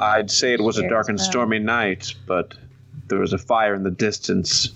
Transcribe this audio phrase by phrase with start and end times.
[0.00, 2.54] I'd say it was a dark and stormy night, but
[3.08, 4.70] there was a fire in the distance,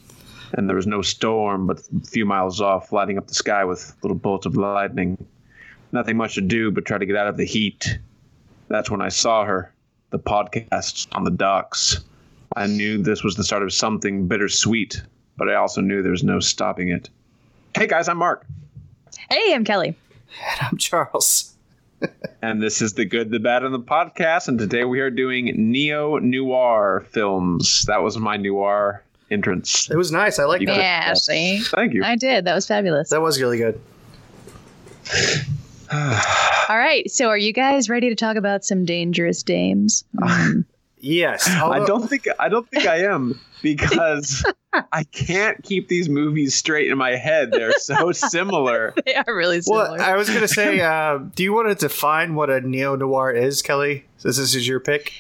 [0.52, 3.96] and there was no storm, but a few miles off, lighting up the sky with
[4.02, 5.26] little bolts of lightning.
[5.92, 7.98] Nothing much to do but try to get out of the heat.
[8.68, 9.72] That's when I saw her,
[10.10, 12.04] the podcast on the docks.
[12.56, 15.02] I knew this was the start of something bittersweet,
[15.36, 17.08] but I also knew there was no stopping it.
[17.74, 18.46] Hey guys, I'm Mark,
[19.30, 19.96] Hey, I'm Kelly.
[20.50, 21.53] And I'm Charles.
[22.42, 24.48] And this is the Good, the Bad, and the Podcast.
[24.48, 27.84] And today we are doing neo noir films.
[27.86, 29.88] That was my noir entrance.
[29.90, 30.38] It was nice.
[30.38, 30.74] I like You that.
[30.74, 31.58] could- Yeah, see?
[31.60, 32.02] Thank you.
[32.04, 32.44] I did.
[32.44, 33.10] That was fabulous.
[33.10, 33.80] That was really good.
[35.92, 37.08] All right.
[37.10, 40.04] So, are you guys ready to talk about some dangerous dames?
[40.22, 40.64] Um,
[41.06, 41.46] Yes.
[41.46, 44.42] I don't think I don't think I am because
[44.92, 47.50] I can't keep these movies straight in my head.
[47.52, 48.94] They're so similar.
[49.04, 49.92] they are really similar.
[49.92, 53.32] Well, I was gonna say, uh, do you want to define what a neo noir
[53.32, 54.04] is, Kelly?
[54.18, 55.12] Since this is your pick.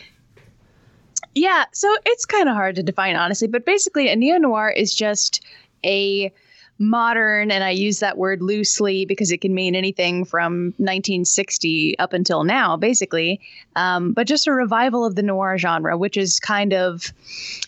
[1.34, 4.94] Yeah, so it's kind of hard to define, honestly, but basically, a neo noir is
[4.94, 5.44] just
[5.84, 6.32] a
[6.78, 12.12] modern, and I use that word loosely because it can mean anything from 1960 up
[12.12, 13.40] until now, basically,
[13.76, 17.12] um, but just a revival of the noir genre, which is kind of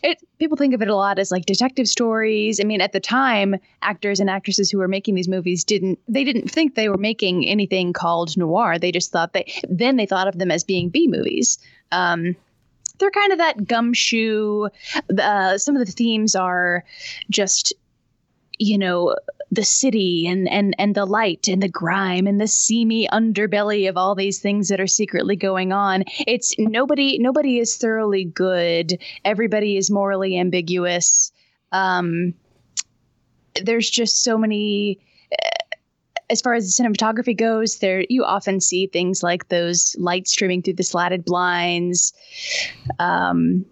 [0.02, 0.18] it.
[0.38, 2.60] People think of it a lot as like detective stories.
[2.60, 6.24] I mean, at the time, actors and actresses who were making these movies didn't they
[6.24, 8.78] didn't think they were making anything called noir.
[8.78, 11.58] They just thought they then they thought of them as being B movies.
[11.92, 12.36] Um,
[12.98, 14.68] they're kind of that gumshoe.
[15.18, 16.84] Uh, some of the themes are
[17.30, 17.74] just,
[18.58, 19.16] you know,
[19.52, 23.96] the city and and and the light and the grime and the seamy underbelly of
[23.96, 26.04] all these things that are secretly going on.
[26.26, 29.00] It's nobody nobody is thoroughly good.
[29.24, 31.32] Everybody is morally ambiguous.
[31.72, 32.34] Um,
[33.62, 34.98] there's just so many
[36.28, 40.74] as far as cinematography goes, there you often see things like those lights streaming through
[40.74, 42.12] the slatted blinds.
[42.98, 43.64] Um,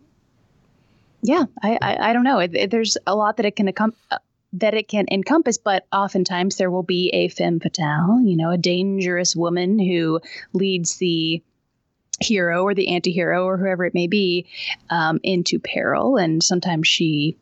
[1.23, 2.47] yeah, I, I, I don't know.
[2.47, 4.19] There's a lot that it can accom- uh,
[4.55, 8.59] that it can encompass, but oftentimes there will be a femme fatale, you know, a
[8.59, 10.21] dangerous woman who
[10.53, 11.43] leads the
[12.21, 14.47] hero or the anti-hero or whoever it may be
[14.91, 17.37] um, into peril, and sometimes she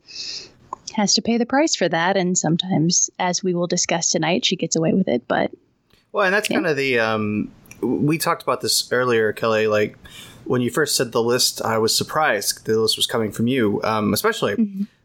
[0.95, 4.55] has to pay the price for that and sometimes as we will discuss tonight she
[4.55, 5.49] gets away with it but
[6.11, 6.57] Well, and that's Yeah.
[6.57, 6.99] kind of the.
[6.99, 7.51] Um,
[7.81, 9.67] we talked about this earlier, Kelly.
[9.67, 9.97] Like
[10.45, 13.81] when you first said the list, I was surprised the list was coming from you,
[13.83, 14.55] um, especially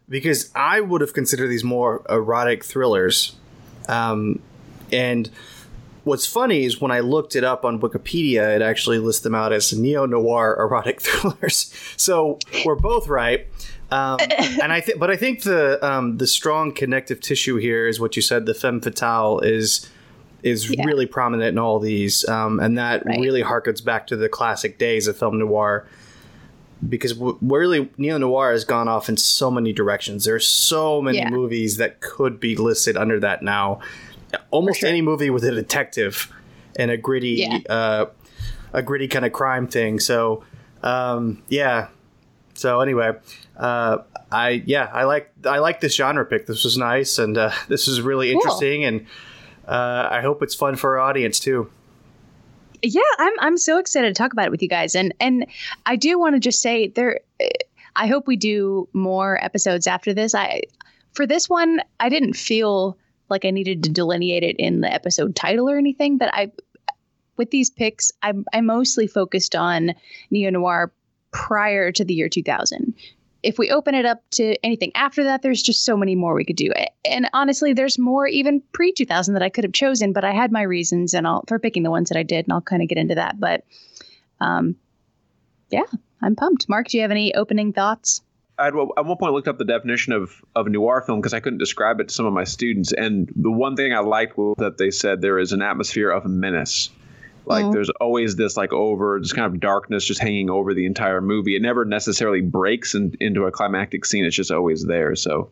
[0.08, 3.36] because I would have considered these more erotic thrillers.
[3.88, 4.40] Um,
[4.92, 5.30] and
[6.04, 9.52] what's funny is when I looked it up on Wikipedia, it actually lists them out
[9.52, 11.72] as neo noir erotic thrillers.
[11.96, 13.46] So we're both right.
[13.90, 14.18] Um,
[14.62, 18.16] and I think, but I think the um, the strong connective tissue here is what
[18.16, 18.46] you said.
[18.46, 19.88] The femme fatale is
[20.42, 20.84] is Yeah.
[20.84, 23.18] really prominent in all these, um, and that Right.
[23.18, 25.84] really harkens back to the classic days of film noir.
[26.86, 30.24] Because w- really, neo noir has gone off in so many directions.
[30.24, 31.30] There's so many Yeah.
[31.30, 33.80] movies that could be listed under that now.
[34.50, 34.88] Almost sure.
[34.88, 36.30] any movie with a detective
[36.78, 37.58] and a gritty, Yeah.
[37.68, 38.06] uh,
[38.72, 39.98] a gritty kind of crime thing.
[39.98, 40.44] So,
[40.82, 41.88] um, yeah.
[42.54, 43.12] So anyway,
[43.56, 43.98] uh,
[44.30, 46.46] I yeah, I like I like this genre pick.
[46.46, 48.40] This was nice, and uh, this is really Cool.
[48.40, 49.06] interesting, and
[49.66, 51.70] uh, I hope it's fun for our audience too.
[52.82, 54.94] Yeah i'm i'm so excited to talk about it with you guys.
[54.94, 55.46] And and
[55.86, 57.20] i do want to just say there
[57.96, 60.34] i hope we do more episodes after this.
[60.34, 60.62] I
[61.12, 65.34] for this one i didn't feel like i needed to delineate it in the episode
[65.34, 66.50] title or anything but i
[67.36, 69.94] with these picks i i mostly focused on
[70.30, 70.92] neo noir
[71.30, 72.94] prior to the year 2000
[73.48, 76.44] if we open it up to anything after that, there's just so many more we
[76.44, 76.70] could do.
[77.10, 80.52] And honestly, there's more even pre 2000 that I could have chosen, but I had
[80.52, 82.88] my reasons and I'll for picking the ones that I did, and I'll kind of
[82.90, 83.40] get into that.
[83.40, 83.64] But
[84.38, 84.76] um,
[85.70, 85.86] yeah,
[86.20, 86.68] I'm pumped.
[86.68, 88.20] Mark, do you have any opening thoughts?
[88.58, 91.58] I at one point looked up the definition of, of noir film because I couldn't
[91.58, 92.92] describe it to some of my students.
[92.92, 96.26] And the one thing I liked was that they said there is an atmosphere of
[96.26, 96.90] menace.
[97.46, 97.72] Like Mhm.
[97.72, 101.56] there's always this like over this kind of darkness just hanging over the entire movie.
[101.56, 104.24] It never necessarily breaks in, into a climactic scene.
[104.24, 105.14] It's just always there.
[105.16, 105.50] So,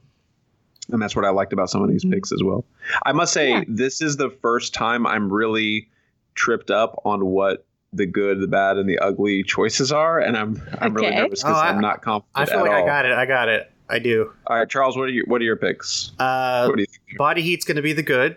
[0.92, 2.12] and that's what I liked about some of these Mhm.
[2.12, 2.64] picks as well.
[3.04, 3.64] I must say Yeah.
[3.66, 5.88] this is the first time I'm really
[6.34, 10.60] tripped up on what the good, the bad, and the ugly choices are, and I'm
[10.80, 12.30] I'm really nervous because Oh, I- I'm not confident.
[12.34, 12.82] I feel at like all.
[12.82, 13.12] I got it.
[13.12, 13.70] I got it.
[13.88, 14.32] I do.
[14.48, 16.10] All right, Charles, what are your what are your picks?
[16.18, 17.16] Uh, what do you think?
[17.16, 18.36] Body Heat's going to be the good.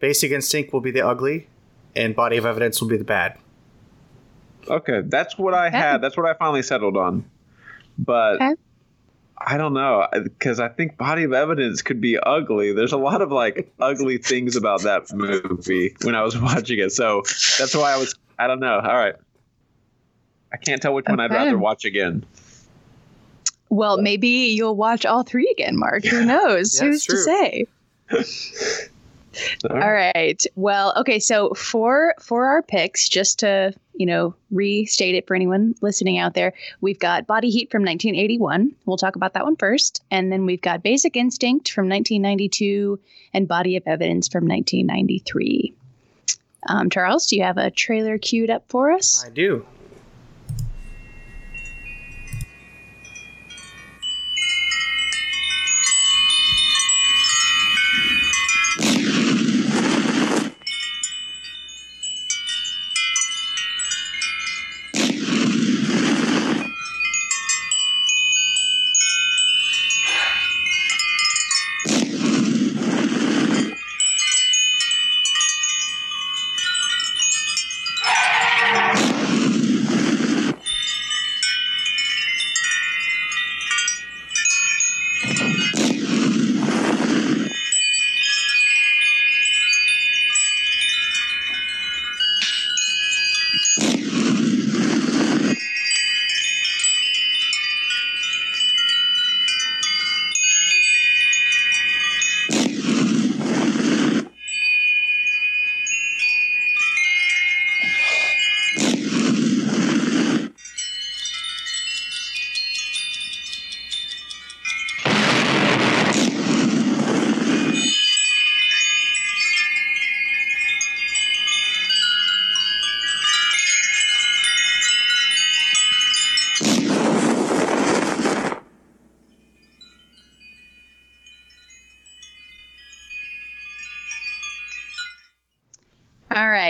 [0.00, 1.46] Basic Instinct will be the ugly,
[1.96, 3.36] and Body of Evidence will be the bad.
[4.68, 5.76] Okay, that's what I Okay.
[5.76, 6.00] had.
[6.00, 7.24] That's what I finally settled on.
[7.98, 8.54] But Okay.
[9.36, 12.72] I don't know because I think Body of Evidence could be ugly.
[12.72, 16.92] There's a lot of like ugly things about that movie when I was watching it.
[16.92, 17.22] So
[17.58, 18.14] that's why I was.
[18.38, 18.74] I don't know.
[18.76, 19.14] All right.
[20.52, 22.24] I can't tell which one I'd rather watch again.
[23.70, 26.04] Well, maybe you'll watch all three again, Mark.
[26.04, 26.80] Who knows?
[26.80, 28.88] Yeah, Who's it's to say?
[29.68, 30.44] All All right.
[30.56, 31.18] Well, okay.
[31.18, 36.34] So for for our picks, just to you know restate it for anyone listening out
[36.34, 38.74] there, we've got Body Heat from 1981.
[38.86, 42.98] We'll talk about that one first, and then we've got Basic Instinct from 1992
[43.32, 45.74] and Body of Evidence from 1993.
[46.66, 49.24] Um, Charles, do you have a trailer queued up for us?
[49.26, 49.66] I do.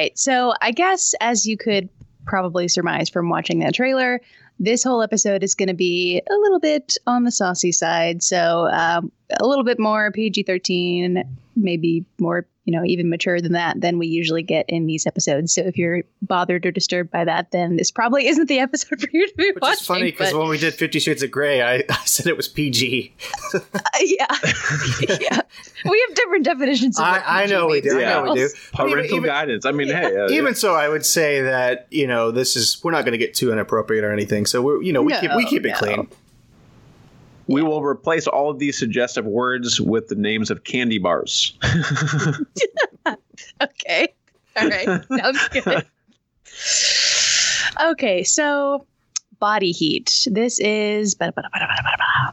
[0.04, 0.18] Right.
[0.18, 1.88] So I guess as you could
[2.26, 4.20] probably surmise from watching that trailer,
[4.58, 8.22] this whole episode is going to be a little bit on the saucy side.
[8.22, 11.24] So um, a little bit more PG 13,
[11.56, 15.54] maybe more, you know, even mature than that than we usually get in these episodes.
[15.54, 19.08] So if you're bothered or disturbed by that, then this probably isn't the episode for
[19.12, 19.72] you to be Which watching.
[19.80, 22.36] is funny because but- when we did Fifty Shades of Grey, I, I said it
[22.36, 23.14] was PG.
[23.54, 23.60] Uh,
[24.00, 24.26] yeah.
[25.20, 25.40] yeah.
[25.84, 27.90] We have different definitions of what I, I know we do.
[27.96, 28.04] means.
[28.08, 28.48] I know we do.
[28.72, 29.66] Parental even- guidance.
[29.66, 32.90] I mean, hey, uh, Even so, I would say that you know this is we're
[32.92, 34.46] not going to get too inappropriate or anything.
[34.46, 35.74] So we're you know we No, keep we keep it no.
[35.76, 36.08] clean.
[37.46, 41.58] We will replace all of these suggestive words with the names of candy bars.
[43.60, 44.08] Okay.
[44.56, 45.04] All right.
[45.18, 45.86] Sounds good.
[47.90, 48.86] Okay, so
[49.38, 50.26] body heat.
[50.30, 51.16] This is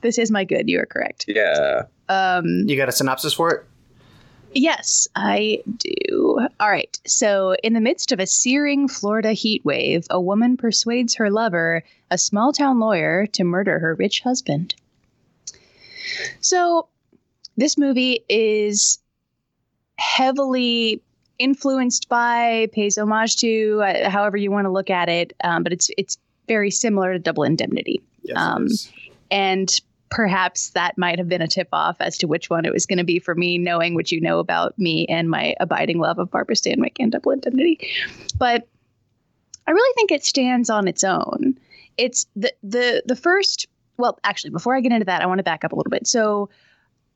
[0.02, 0.70] this is my good.
[0.70, 1.26] You are correct.
[1.28, 1.84] yeah.
[2.10, 3.66] Um, You got a synopsis for it?
[4.54, 6.40] yes, I do.
[6.60, 7.00] All right.
[7.08, 11.84] So, in the midst of a searing Florida heat wave, a woman persuades her lover,
[12.12, 14.76] a small town lawyer, to murder her rich husband.
[16.40, 16.88] So,
[17.58, 19.00] this movie is
[19.98, 21.02] heavily
[21.40, 25.74] influenced by, pays homage to, uh, however you want to look at it, um, but
[25.74, 26.18] it's it's
[26.48, 28.68] very similar to Double Indemnity, Yes, Um,
[29.30, 29.70] and
[30.10, 32.98] perhaps that might have been a tip off as to which one it was going
[32.98, 36.30] to be for me, knowing what you know about me and my abiding love of
[36.30, 37.80] Barbara Stanwyck and Double Indemnity.
[38.38, 38.68] But
[39.68, 41.58] I really think it stands on its own.
[41.98, 43.68] It's the the the first.
[44.02, 46.08] Well, actually, before I get into that, I want to back up a little bit.
[46.08, 46.50] So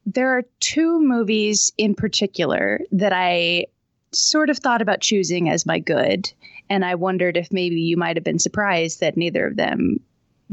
[0.06, 3.66] there are two movies in particular that I
[4.12, 6.32] sort of thought about choosing as my good,
[6.70, 10.00] and I wondered if maybe you might have been surprised that neither of them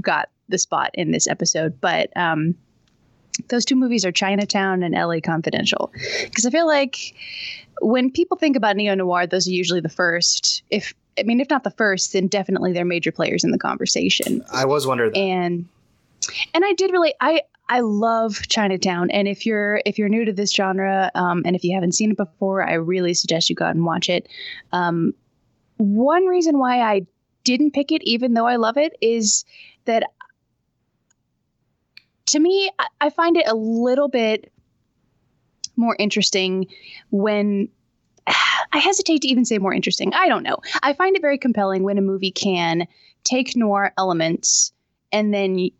[0.00, 1.78] got the spot in this episode.
[1.82, 2.54] But um,
[3.48, 5.92] those two movies are Chinatown and LA Confidential,
[6.24, 7.14] because I feel like
[7.82, 10.62] when people think about neo noir, those are usually the first.
[10.70, 14.42] If I mean, if not the first, then definitely they're major players in the conversation
[14.50, 15.18] I was wondering that.
[15.18, 15.68] and
[16.54, 20.32] and I did really I I love Chinatown and if you're if you're new to
[20.32, 23.64] this genre um, and if you haven't seen it before I really suggest you go
[23.64, 24.28] out and watch it
[24.72, 25.14] um,
[25.78, 27.06] one reason why I
[27.44, 29.44] didn't pick it even though I love it is
[29.84, 30.04] that
[32.26, 34.52] to me I, I find it a little bit
[35.76, 36.66] more interesting
[37.10, 37.68] when
[38.26, 40.14] I hesitate to even say more interesting.
[40.14, 40.56] I don't know.
[40.82, 42.86] I find it very compelling when a movie can
[43.24, 44.72] take noir elements
[45.12, 45.70] and then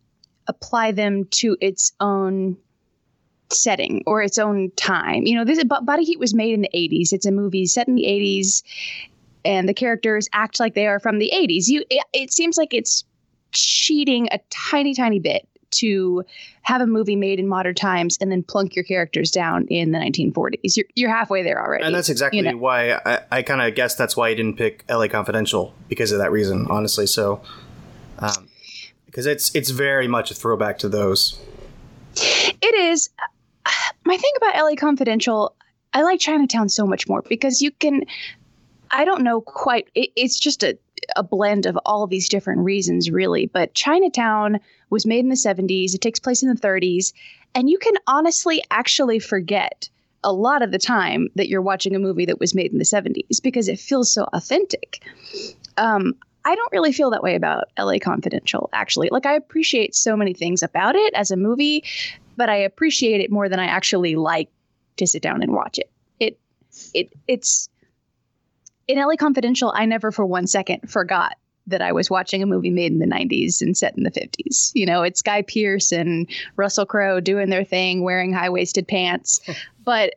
[0.53, 2.57] apply them to its own
[3.51, 5.27] setting or its own time.
[5.27, 7.13] You know, this Body Heat was made in the 80s.
[7.13, 8.63] It's a movie set in the 80s
[9.45, 11.69] and the characters act like they are from the 80s.
[11.69, 13.05] You it, it seems like it's
[13.53, 16.23] cheating a tiny tiny bit to
[16.63, 19.99] have a movie made in modern times and then plunk your characters down in the
[19.99, 20.77] 1940s.
[20.77, 21.85] You're, you're halfway there already.
[21.85, 22.57] And that's exactly you know.
[22.59, 26.19] why I, I kind of guess that's why I didn't pick LA Confidential because of
[26.19, 27.07] that reason, honestly.
[27.07, 27.43] So
[28.19, 28.49] um,
[29.13, 31.39] because it's it's very much a throwback to those.
[32.17, 33.11] It is.
[34.05, 35.55] My thing about LA Confidential,
[35.93, 38.05] I like Chinatown so much more because you can.
[38.91, 39.89] I don't know quite.
[39.95, 40.79] It, it's just a
[41.17, 43.47] a blend of all these different reasons, really.
[43.47, 45.95] But Chinatown was made in the 70s.
[45.95, 47.13] It takes place in the 30s,
[47.55, 49.89] and you can honestly actually forget
[50.25, 52.85] a lot of the time that you're watching a movie that was made in the
[52.85, 55.05] 70s because it feels so authentic.
[55.77, 59.09] Um, I don't really feel that way about LA Confidential, actually.
[59.11, 61.85] Like, I appreciate so many things about it as a movie,
[62.37, 64.49] but I appreciate it more than I actually like
[64.97, 65.91] to sit down and watch it.
[66.19, 66.39] It,
[66.95, 67.69] it, it's
[68.89, 69.73] in LA Confidential.
[69.75, 71.37] I never for one second forgot
[71.69, 74.73] that I was watching a movie made in the 90s and set in the 50s.
[74.75, 79.41] You know, it's Guy Pearce and Russell Crowe doing their thing, wearing high waisted pants.
[79.85, 80.15] but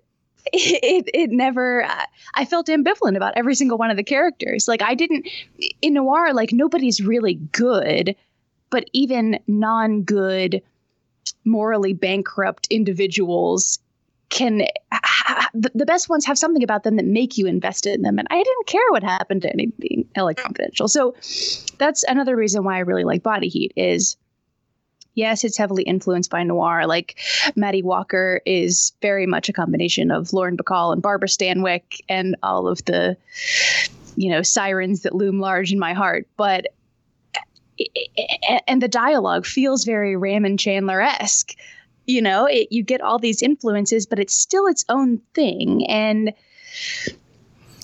[0.53, 1.87] it, it never
[2.35, 4.67] i felt ambivalent about every single one of the characters.
[4.67, 5.27] Like i didn't
[5.81, 8.15] in noir like nobody's really good
[8.69, 10.61] but even non-good
[11.45, 13.79] morally bankrupt individuals
[14.29, 14.59] can
[15.53, 18.27] the, the best ones have something about them that make you invested in them and
[18.31, 20.87] i didn't care what happened to anything la confidential.
[20.87, 21.15] So
[21.77, 24.17] that's another reason why i really like body heat is
[25.15, 26.85] yes, it's heavily influenced by noir.
[26.85, 27.17] Like
[27.55, 32.67] Matty Walker is very much a combination of Lauren Bacall and Barbara Stanwyck and all
[32.67, 33.17] of the,
[34.15, 36.27] you know, sirens that loom large in my heart.
[36.37, 36.67] But
[38.67, 41.55] and the dialogue feels very Raymond Chandler esque.
[42.05, 45.87] You know, it, you get all these influences, but it's still its own thing.
[45.87, 46.33] And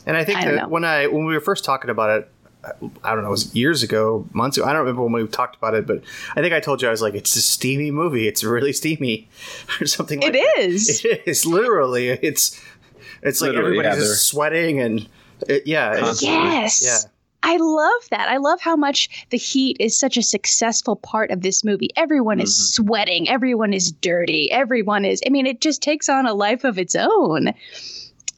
[0.06, 2.31] and I think I that when I when we were first talking about it,
[3.04, 4.68] I don't know, it was years ago, months ago.
[4.68, 6.04] I don't remember when we talked about it, but
[6.36, 8.28] I think I told you I was like, it's a steamy movie.
[8.28, 9.30] It's really steamy,
[9.82, 10.22] or something.
[10.22, 11.06] like It is.
[11.12, 12.10] It is literally.
[12.10, 12.62] It's
[13.22, 15.08] it's like literally, everybody's yeah, just sweating and
[15.48, 16.14] it, yeah.
[16.22, 16.84] Yes.
[16.84, 17.10] Yeah.
[17.44, 18.30] I love that.
[18.30, 21.90] I love how much the heat is such a successful part of this movie.
[21.96, 22.44] Everyone mm-hmm.
[22.44, 23.28] is sweating.
[23.28, 24.52] Everyone is dirty.
[24.52, 25.22] Everyone is.
[25.26, 27.54] I mean, it just takes on a life of its own.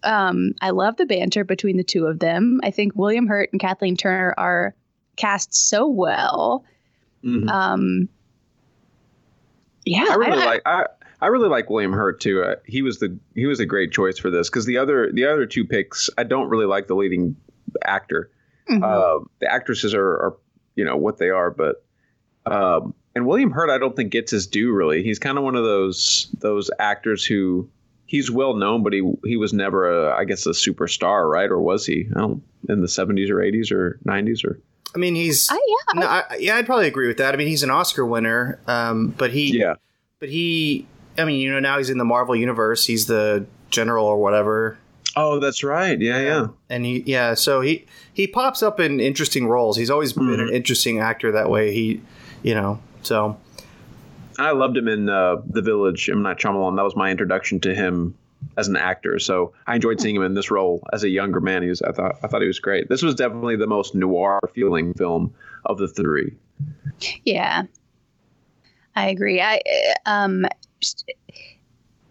[0.03, 2.60] Um, I love the banter between the two of them.
[2.63, 4.75] I think William Hurt and Kathleen Turner are
[5.15, 6.65] cast so well.
[7.24, 7.50] Mm-hmm.
[7.50, 8.10] Um,
[9.86, 10.62] yeah, I really I, like.
[10.65, 10.86] I,
[11.22, 12.43] I really like William Hurt too.
[12.43, 15.25] Uh, he was the he was a great choice for this because the other the
[15.25, 17.38] other two picks I don't really like the leading
[17.86, 18.29] actor.
[18.69, 18.83] Mm-hmm.
[18.83, 20.38] Uh, the actresses are, are
[20.75, 21.83] you know what they are, but
[22.45, 25.01] um, and William Hurt I don't think gets his due really.
[25.01, 27.69] He's kind of one of those those actors who
[28.13, 31.50] he's well known, but he he was never a I guess a superstar, right?
[31.50, 32.08] Or was he?
[32.15, 34.60] I don't in the seventies or eighties or nineties or.
[34.96, 37.34] I mean, he's uh, yeah, no, I, yeah, I'd probably agree with that.
[37.34, 39.74] I mean, he's an Oscar winner, um, but he yeah,
[40.20, 40.86] but he,
[41.17, 42.86] I mean, you know, now he's in the Marvel universe.
[42.86, 44.77] He's the general or whatever.
[45.15, 46.00] Oh, that's right.
[46.00, 46.48] Yeah, yeah.
[46.70, 49.77] And he, yeah, so he he pops up in interesting roles.
[49.77, 50.41] He's always been mm-hmm.
[50.41, 51.74] an interesting actor that way.
[51.74, 52.01] He,
[52.43, 53.38] you know, so
[54.40, 56.10] I loved him in uh, The Village.
[56.10, 56.75] M Night Shyamalan.
[56.75, 58.16] That was my introduction to him
[58.58, 59.20] as an actor.
[59.20, 61.63] So I enjoyed seeing him in this role as a younger man.
[61.63, 62.90] He was, I thought, I thought he was great.
[62.90, 65.34] This was definitely the most noir feeling film
[65.66, 66.36] of the three.
[67.24, 67.63] Yeah,
[68.96, 69.42] I agree.
[69.42, 69.62] I
[70.06, 70.46] um,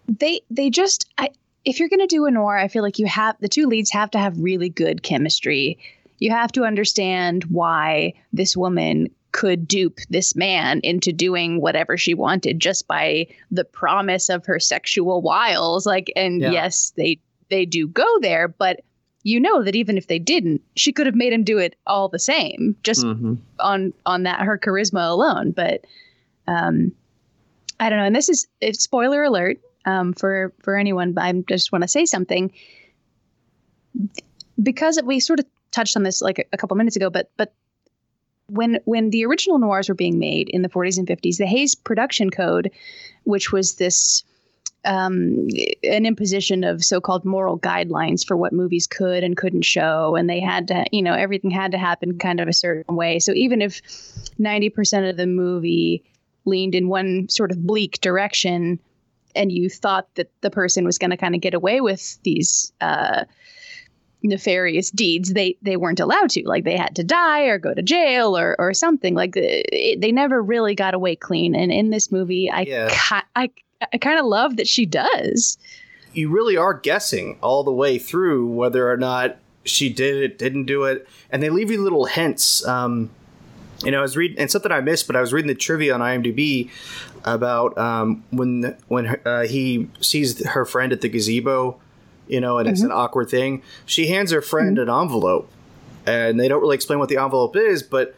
[0.09, 1.31] they they just I,
[1.65, 4.11] if you're gonna do a noir, I feel like you have the two leads have
[4.13, 5.79] to have really good chemistry.
[6.19, 12.15] You have to understand why this woman could dupe this man into doing whatever she
[12.15, 16.51] wanted just by the promise of her sexual wiles like and yeah.
[16.51, 18.81] yes they they do go there but
[19.25, 22.09] you know that even if they didn't she could have made him do it all
[22.09, 23.35] the same just mm-hmm.
[23.59, 25.85] on on that her charisma alone but
[26.47, 26.93] um
[27.81, 31.33] i don't know and this is it's spoiler alert um for for anyone but i
[31.49, 32.53] just want to say something
[34.63, 37.55] because we sort of touched on this like a, a couple minutes ago but but
[38.53, 41.75] when when the original noirs were being made in the 40s and 50s, the Hays
[41.75, 42.71] Production Code,
[43.25, 44.23] which was this
[44.85, 45.47] um,
[45.85, 50.41] an imposition of so-called moral guidelines for what movies could and couldn't show, and they
[50.41, 53.21] had to, you know, everything had to happen kind of a certain way.
[53.21, 53.81] So even if
[54.41, 56.03] 90% of the movie
[56.45, 58.81] leaned in one sort of bleak direction,
[59.35, 62.73] and you thought that the person was going to kind of get away with these.
[62.81, 63.25] Uh,
[64.23, 66.43] nefarious deeds they they weren't allowed to.
[66.47, 69.15] Like they had to die or go to jail or or something.
[69.15, 71.55] Like it, they never really got away clean.
[71.55, 72.89] And in this movie i yeah.
[73.35, 73.51] i
[73.93, 75.59] i kind of love that she does.
[76.13, 80.65] You really are guessing all the way through whether or not she did it didn't
[80.65, 81.09] do it.
[81.31, 83.11] And they leave you little hints um
[83.85, 85.93] you know, I was reading and something I missed, but I was reading the trivia
[85.95, 86.71] on IMDb
[87.25, 91.81] about um, when when uh, he sees her friend at the gazebo
[92.29, 92.73] you know, and mm-hmm.
[92.73, 93.63] it's an awkward thing.
[93.87, 94.89] She hands her friend mm-hmm.
[94.89, 95.51] an envelope,
[96.07, 98.15] and they don't really explain what the envelope is, but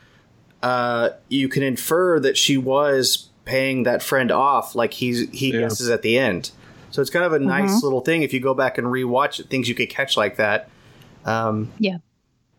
[0.63, 5.61] uh, you can infer that she was paying that friend off, like he's he Yeah.
[5.61, 6.51] guesses at the end.
[6.91, 9.51] So it's kind of a nice little thing if you go back and rewatch it,
[9.51, 10.71] things you could catch like that.
[11.25, 11.99] Um, Yeah.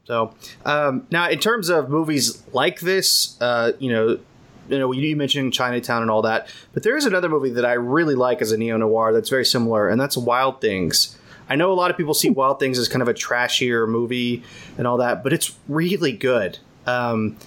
[0.03, 0.33] so
[0.65, 4.19] um, now, in terms of movies like this, uh, you know,
[4.67, 7.73] you know, you mentioned Chinatown and all that, but there is another movie that I
[7.73, 11.17] really like as a neo noir that's very similar, and that's Wild Things.
[11.49, 14.43] I know a lot of people see Wild Things as kind of a trashier movie
[14.77, 16.59] and all that, but it's really good.
[16.85, 17.37] Um,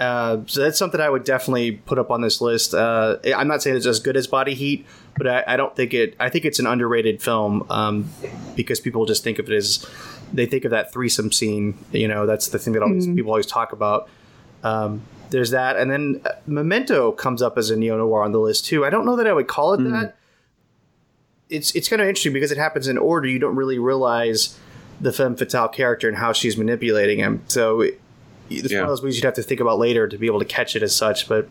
[0.00, 2.72] uh, so that's something I would definitely put up on this list.
[2.72, 4.86] Uh, I'm not saying it's as good as Body Heat,
[5.16, 6.14] but I, I don't think it.
[6.20, 8.08] I think it's an underrated film um,
[8.54, 9.84] because people just think of it as
[10.32, 11.76] they think of that threesome scene.
[11.90, 14.08] You know, that's the thing that always people always talk about.
[14.62, 18.38] Um, there's that, and then uh, Memento comes up as a neo noir on the
[18.38, 18.84] list too.
[18.84, 20.16] I don't know that I would call it that.
[21.50, 23.26] It's it's kind of interesting because it happens in order.
[23.28, 24.58] You don't really realize
[25.00, 27.42] the femme fatale character and how she's manipulating him.
[27.48, 28.00] So it,
[28.50, 28.78] it's Yeah.
[28.80, 30.74] one of those movies you'd have to think about later to be able to catch
[30.76, 31.28] it as such.
[31.28, 31.48] But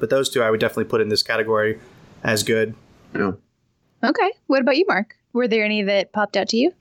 [0.00, 1.78] but those two I would definitely put in this category
[2.22, 2.74] as good.
[3.14, 3.32] Yeah.
[4.02, 4.32] Okay.
[4.48, 5.16] What about you, Mark?
[5.32, 6.72] Were there any that popped out to you?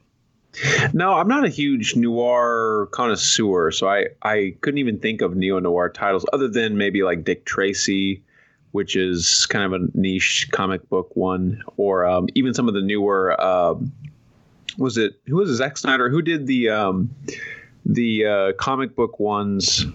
[0.93, 5.57] No, I'm not a huge noir connoisseur, so I, I couldn't even think of neo
[5.59, 8.21] noir titles other than maybe like Dick Tracy,
[8.73, 12.81] which is kind of a niche comic book one, or um, even some of the
[12.81, 13.39] newer.
[13.41, 13.91] Um,
[14.77, 16.09] was it who was it, Zack Snyder?
[16.09, 17.09] Who did the um,
[17.85, 19.85] the uh, comic book ones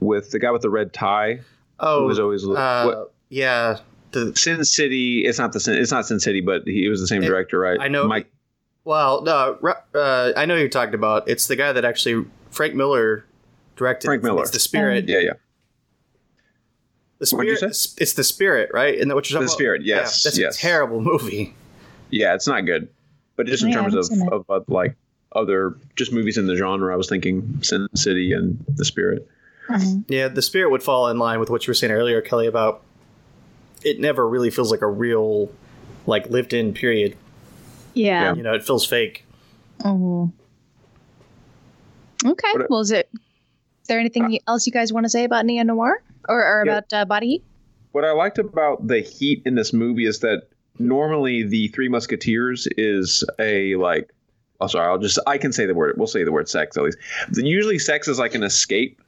[0.00, 1.40] with the guy with the red tie?
[1.78, 3.78] Oh, was always uh, what, yeah.
[4.12, 5.24] The Sin City.
[5.24, 7.58] It's not the Sin, it's not Sin City, but he was the same It- director,
[7.58, 7.78] right?
[7.80, 8.30] I know- Mike.
[8.84, 9.58] well, no,
[9.94, 11.28] uh, I know you're talking about.
[11.28, 13.24] It's the guy that actually Frank Miller
[13.76, 14.08] directed.
[14.08, 14.42] Frank Miller.
[14.42, 15.08] It's the Spirit.
[15.08, 15.32] Yeah, yeah.
[17.20, 17.76] The What'd you Spirit.
[17.76, 17.94] say?
[17.98, 18.98] It's the Spirit, right?
[18.98, 19.56] And what you're talking The about?
[19.56, 20.56] Spirit, yes, Yeah, that's yes.
[20.56, 21.54] a terrible movie.
[22.10, 22.88] Yeah, it's not good.
[23.36, 24.96] But just in Yeah, I terms of, of, of like
[25.32, 29.28] other just movies in the genre, I was thinking Sin City and The Spirit.
[30.08, 32.82] Yeah, the Spirit would fall in line with what you were saying earlier, Kelly, about
[33.84, 35.48] it never really feels like a real,
[36.06, 37.16] like lived in period.
[37.94, 38.34] Yeah.
[38.34, 39.24] You know, it feels fake.
[39.80, 40.32] Mhm.
[42.24, 42.52] Okay.
[42.54, 43.08] What- well, is it?
[43.90, 46.72] Is there anything else you guys want to say about neo noir or, or Yeah.
[46.78, 47.44] about uh, Body Heat?
[47.90, 50.44] What I liked about the heat in this movie is that
[50.78, 54.08] normally the Three Musketeers is a like.
[54.60, 54.86] Oh, sorry.
[54.86, 55.18] I'll just.
[55.26, 55.96] I can say the word.
[55.98, 56.98] We'll say the word sex at least.
[57.34, 59.02] Usually, sex is like an escape.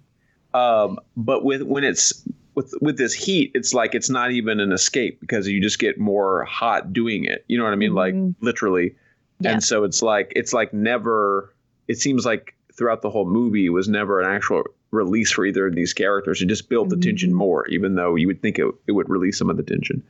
[0.52, 2.24] Um, but with when it's
[2.56, 5.96] with with this heat, it's like it's not even an escape because you just get
[6.00, 7.44] more hot doing it.
[7.46, 7.94] You know what I mean?
[7.94, 8.34] Like Mhm.
[8.40, 8.96] literally.
[9.38, 9.52] Yeah.
[9.52, 11.54] And so it's like it's like never.
[11.86, 15.74] It seems like throughout the whole movie was never an actual release for either of
[15.74, 16.42] these characters.
[16.42, 19.38] It just built the tension more, even though you would think it, it would release
[19.38, 20.02] some of the tension.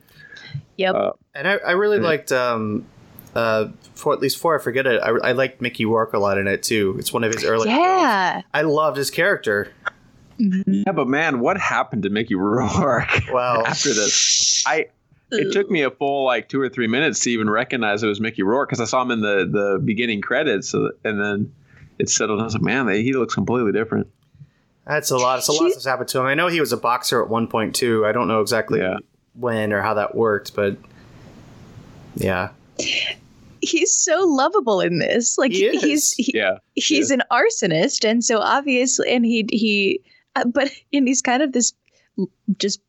[0.77, 0.95] Yep.
[0.95, 2.03] Uh, And I, I really Yeah.
[2.03, 2.85] liked, um,
[3.35, 6.37] uh, for at least four, I forget it, I, I liked Mickey Rourke a lot
[6.37, 6.95] in it too.
[6.99, 7.67] It's one of his early.
[7.69, 7.79] films.
[7.79, 8.41] yeah.
[8.53, 9.71] I loved his character.
[10.39, 10.63] Mhm.
[10.85, 14.63] Yeah, but man, what happened to Mickey Rourke Well, after this?
[14.67, 14.87] I
[15.31, 18.19] it took me a full like two or three minutes to even recognize it was
[18.19, 21.51] Mickey Rourke because I saw him in the the beginning credits, and then
[21.99, 22.39] it settled.
[22.41, 24.07] I was like, man, they, he looks completely different.
[24.85, 25.39] That's a lot.
[25.39, 26.25] It's a lot that's happened to him.
[26.25, 28.05] I know he was a boxer at one point too.
[28.05, 28.97] I don't know exactly Yeah.
[29.33, 30.77] when or how that worked, but
[32.15, 32.49] yeah,
[33.61, 35.37] He's so lovable in this.
[35.37, 40.01] Like He he's he, Yeah, he's an arsonist, and so obviously, and he he,
[40.35, 41.71] uh, but and he's kind of this
[42.57, 42.81] just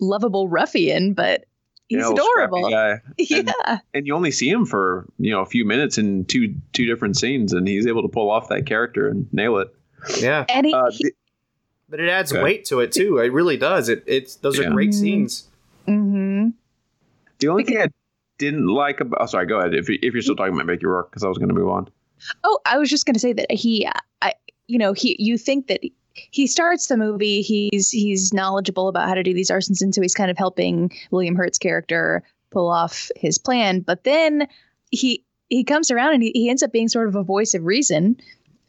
[0.00, 1.46] lovable ruffian, but
[1.88, 2.70] he's You know, adorable.
[2.70, 2.90] guy.
[2.92, 3.78] And- Yeah.
[3.94, 7.16] and you only see him for you know a few minutes in two two different
[7.16, 9.68] scenes, and he's able to pull off that character and nail it.
[10.20, 10.44] yeah.
[10.48, 11.12] And he, Uh, he- the-
[11.88, 12.42] But it adds Okay.
[12.42, 13.18] weight to it too.
[13.18, 13.88] It really does.
[13.88, 14.68] It it's those Yeah.
[14.68, 14.94] are great Mhm.
[14.94, 15.48] scenes.
[15.86, 16.52] mhm.
[17.38, 17.88] The only thing I
[18.38, 20.86] didn't like about oh sorry, go ahead if you, if you're still talking about Mickey
[20.86, 21.88] Rourke because I was going to move on.
[22.42, 23.86] Oh, I was just going to say that he,
[24.22, 24.32] I,
[24.66, 25.80] you know, he, you think that
[26.14, 30.00] he starts the movie, he's he's knowledgeable about how to do these arsons, and so
[30.00, 33.80] he's kind of helping William Hurt's character pull off his plan.
[33.80, 34.46] But then
[34.90, 37.64] he he comes around and he, he ends up being sort of a voice of
[37.64, 38.16] reason,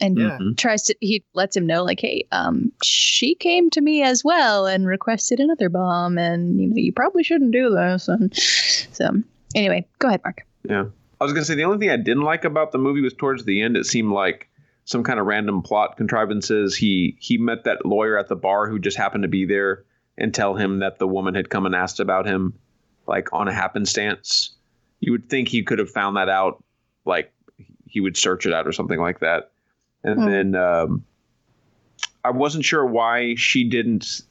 [0.01, 0.37] and Yeah.
[0.41, 0.57] Mhm.
[0.57, 4.65] tries to he lets him know like, hey, um, she came to me as well
[4.65, 9.09] and requested another bomb, and you know, you probably shouldn't do this, and so
[9.53, 10.41] anyway, go ahead, Mark.
[10.67, 10.85] Yeah.
[11.21, 13.13] I was going to say the only thing I didn't like about the movie was
[13.13, 14.49] towards the end it seemed like
[14.85, 16.75] some kind of random plot contrivances.
[16.75, 19.83] He he met that lawyer at the bar who just happened to be there
[20.17, 22.53] and tell him that the woman had come and asked about him
[23.07, 24.51] like on a happenstance.
[24.99, 26.63] You would think he could have found that out
[27.03, 27.31] like
[27.87, 29.51] he would search it out or something like that.
[30.03, 30.25] And Hmm.
[30.29, 31.05] then um
[32.23, 34.21] I wasn't sure why she didn't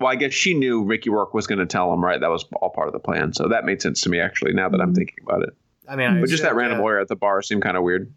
[0.00, 2.20] well, I guess she knew Ricky Rourke was going to tell him, right?
[2.20, 3.32] That was all part of the plan.
[3.32, 4.96] So that made sense to me, actually, now that I'm Mhm.
[4.96, 5.50] thinking about it.
[5.88, 6.84] I mean, I But just that random yeah.
[6.84, 8.12] lawyer at the bar seemed kind of weird.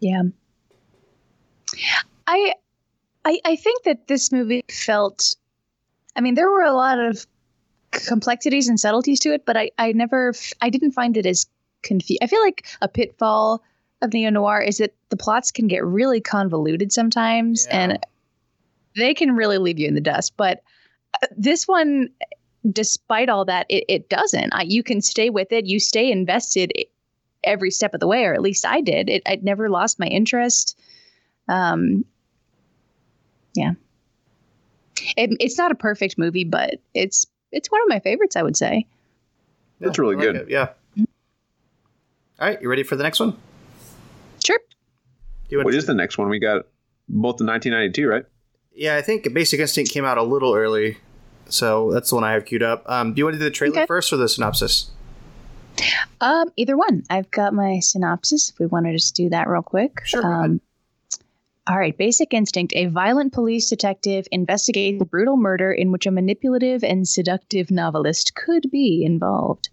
[0.00, 0.22] Yeah.
[2.26, 2.54] I
[3.24, 5.34] I, I think that this movie felt
[6.16, 7.26] I mean, there were a lot of
[7.90, 11.46] complexities and subtleties to it, but I, I never I didn't find it as
[11.82, 12.22] confused.
[12.22, 13.62] I feel like a pitfall
[14.02, 17.78] of neo noir is that the plots can get really convoluted sometimes Yeah.
[17.78, 17.98] and
[18.96, 20.34] they can really leave you in the dust.
[20.36, 20.62] But
[21.22, 22.08] uh, this one,
[22.70, 24.52] despite all that, it, it doesn't.
[24.52, 25.66] I, you can stay with it.
[25.66, 26.72] You stay invested
[27.44, 29.08] every step of the way, or at least I did.
[29.08, 30.78] It, I never lost my interest.
[31.48, 32.04] Um,
[33.54, 33.72] yeah,
[35.16, 38.36] it, it's not a perfect movie, but it's it's one of my favorites.
[38.36, 38.86] I would say.
[39.80, 40.36] That's really like good.
[40.36, 40.68] it, Yeah.
[42.40, 43.36] All right, you ready for the next one?
[44.44, 44.58] Sure.
[44.58, 44.66] Do
[45.50, 46.28] you want What to- is the next one?
[46.28, 46.66] We got
[47.08, 48.24] both in 1992, right?
[48.72, 50.98] Yeah, I think Basic Instinct came out a little early,
[51.48, 52.84] so that's the one I have queued up.
[52.86, 53.86] Um, do you want to do the trailer Okay.
[53.86, 54.90] first or the synopsis?
[56.20, 57.04] Um, either one.
[57.10, 58.50] I've got my synopsis.
[58.50, 60.00] If we want to just do that real quick.
[60.04, 60.60] Sure, Um,
[61.66, 61.96] all right.
[61.96, 67.06] Basic Instinct: A violent police detective investigates a brutal murder in which a manipulative and
[67.06, 69.68] seductive novelist could be involved.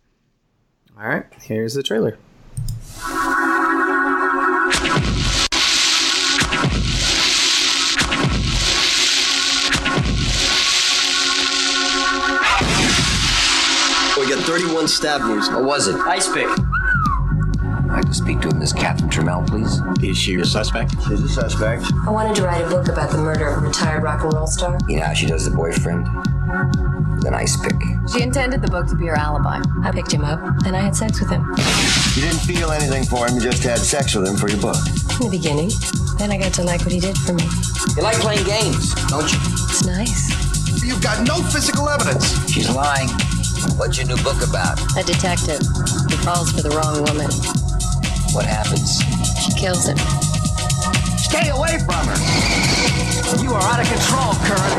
[0.98, 2.18] All right, here's the trailer.
[14.86, 15.50] We got 31 stab wounds.
[15.50, 15.95] What was it?
[15.95, 16.45] Ice pick.
[16.48, 19.82] I'd like to speak to Miss Catherine Trammell, please.
[20.08, 20.93] Is she a suspect?
[21.08, 21.86] She's a suspect.
[22.06, 24.45] I wanted to write a book about the murder of a retired rock and roll
[24.45, 24.78] star.
[24.88, 26.06] You know how she does the boyfriend?
[27.15, 27.74] With an ice pick.
[28.13, 29.60] She intended the book to be her alibi.
[29.84, 31.41] I picked him up, and I had sex with him.
[32.15, 34.78] You didn't feel anything for him, you just had sex with him for your book.
[35.17, 35.71] In the beginning.
[36.19, 37.43] Then I got to like what he did for me.
[37.98, 39.39] You like playing games, don't you?
[39.65, 40.84] It's nice.
[40.84, 42.52] You've got no physical evidence.
[42.52, 43.10] She's lying.
[43.73, 44.78] What's your new book about?
[44.97, 45.60] A detective.
[46.10, 47.30] He falls for the wrong woman.
[48.32, 49.01] What happens?
[49.41, 49.97] She kills him.
[51.17, 52.19] Stay away from her.
[53.41, 54.71] You are out of control, Kurt.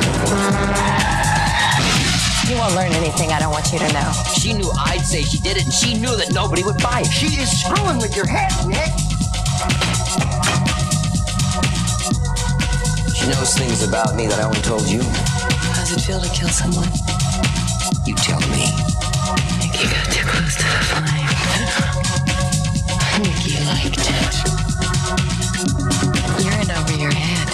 [2.48, 4.12] You won't learn anything I don't want you to know.
[4.38, 7.10] She knew I'd say she did it, and she knew that nobody would buy it.
[7.10, 8.94] She is screwing with your head, Nick.
[13.14, 15.02] She knows things about me that I only told you.
[15.02, 16.88] How does it feel to kill someone?
[18.06, 18.62] You tell me.
[18.62, 21.26] I think you got too close to the flame.
[23.02, 24.34] I think you liked it.
[26.38, 27.50] You're in over your head.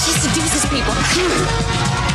[0.00, 0.96] She seduces people.
[0.96, 1.44] Hmm.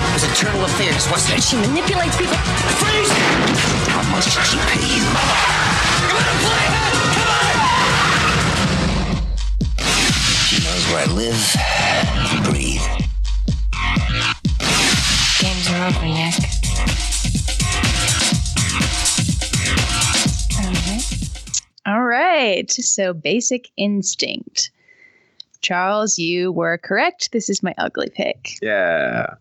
[0.10, 1.44] It was internal affairs, wasn't it?
[1.44, 2.38] She manipulates people.
[2.82, 3.14] Freeze!
[3.94, 5.06] How much did she pay you?
[5.06, 7.21] You wanna play it?
[10.92, 11.56] Where I live
[12.34, 12.82] and breathe.
[15.40, 16.36] Games are over, Nick.
[21.86, 22.70] All right.
[22.72, 24.72] So, Basic Instinct.
[25.62, 27.32] Charles, you were correct.
[27.32, 28.58] This is my ugly pick.
[28.62, 29.36] Yeah.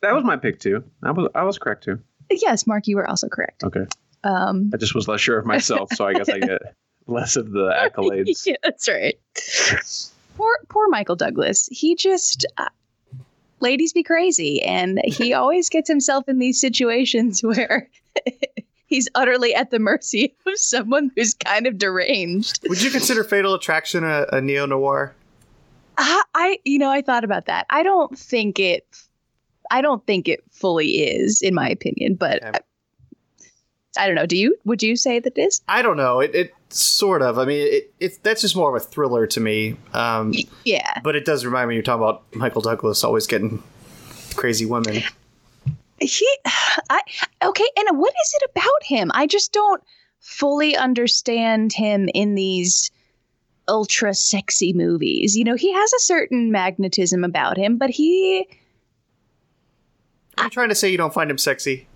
[0.00, 0.82] That was my pick too.
[1.02, 2.00] I was I was correct too.
[2.30, 3.62] Yes, Mark, you were also correct.
[3.62, 3.86] Okay.
[4.24, 6.62] Um, I just was less sure of myself, so I guess I get
[7.06, 8.42] less of the accolades.
[8.46, 9.18] yeah, that's right.
[10.36, 11.66] Poor, poor Michael Douglas.
[11.72, 12.68] He just, uh,
[13.60, 17.88] ladies be crazy, and he always gets himself in these situations where
[18.86, 22.60] he's utterly at the mercy of someone who's kind of deranged.
[22.68, 25.14] Would you consider Fatal Attraction a, a neo noir?
[25.96, 27.66] I, I, you know, I thought about that.
[27.70, 28.86] I don't think it.
[29.70, 32.14] I don't think it fully is, in my opinion.
[32.14, 32.64] But.
[33.98, 34.26] I, don't know.
[34.26, 34.56] Do you?
[34.64, 35.62] Would you say that it is?
[35.68, 36.20] I don't know.
[36.20, 37.38] It, it sort of.
[37.38, 39.76] I mean, it, it that's just more of a thriller to me.
[39.92, 40.32] Um,
[40.64, 41.00] Yeah.
[41.02, 41.74] but it does remind me.
[41.74, 43.62] You're talking about Michael Douglas always getting
[44.34, 45.02] crazy women.
[45.98, 46.38] he
[46.90, 47.00] i
[47.42, 49.82] okay and what is it about him i just don't
[50.20, 52.90] fully understand him in these
[53.66, 58.46] ultra sexy movies you know he has a certain magnetism about him but he
[60.36, 61.86] Are you trying to say you don't find him sexy?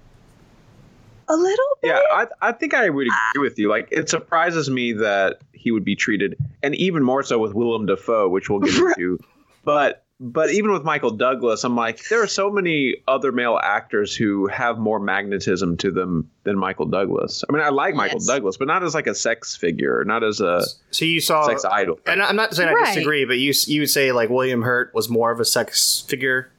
[1.30, 3.30] A little bit Yeah, I, I think I would ah.
[3.34, 3.68] agree with you.
[3.68, 7.86] Like, it surprises me that he would be treated, and even more so with Willem
[7.86, 8.94] Dafoe, which we'll get Right.
[8.98, 9.18] into.
[9.64, 14.14] But but even with Michael Douglas, I'm like, there are so many other male actors
[14.14, 17.42] who have more magnetism to them than Michael Douglas.
[17.48, 20.40] I mean, I like Michael Douglas, but not as like a sex figure, not as
[20.40, 21.98] a So you saw, sex idol.
[22.06, 25.08] and I'm not saying I disagree, but you you would say like William Hurt was
[25.08, 26.52] more of a sex figure.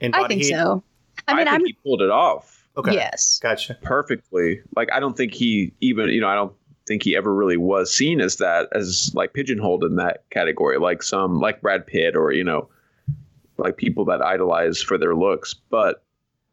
[0.00, 0.50] In i Body think Heat?
[0.50, 0.82] so
[1.26, 2.94] i mean think i'm he pulled it off Okay.
[2.94, 3.76] yes Gotcha.
[3.82, 4.60] perfectly.
[4.76, 6.52] Like, I don't think he even, you know, I don't
[6.86, 11.02] think he ever really was seen as that, as like pigeonholed in that category, like
[11.02, 12.68] some, like Brad Pitt or, you know,
[13.56, 15.54] like people that idolize for their looks.
[15.54, 16.02] But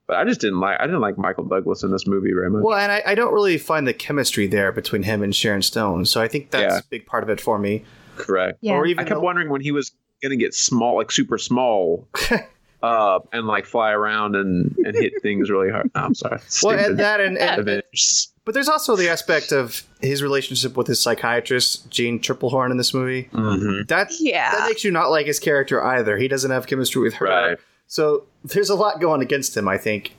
[0.08, 2.64] But I just didn't like I didn't like Michael Douglas in this movie very much.
[2.64, 6.06] Well, and I, I don't really find the chemistry there between him and Sharon Stone,
[6.06, 6.80] so I think that's Yeah.
[6.80, 7.84] a big part of it for me.
[8.18, 8.58] Correct.
[8.62, 8.74] Yeah.
[8.74, 9.92] Or I even kept though- wondering when he was
[10.24, 12.08] gonna get small, like super small,
[12.86, 15.89] uh, and like fly around and, and hit things really hard.
[15.95, 16.38] No, I'm sorry.
[16.63, 16.80] well, Stupid.
[16.86, 18.32] and that and, and Avengers.
[18.45, 22.93] but there's also the aspect of his relationship with his psychiatrist Jeanne Tripplehorn in this
[22.93, 23.30] movie.
[23.34, 23.88] Mhm.
[23.88, 24.52] That Yeah.
[24.52, 26.17] that makes you not like his character either.
[26.17, 27.26] He doesn't have chemistry with her.
[27.26, 27.58] Right.
[27.88, 30.15] So there's a lot going against him, I think.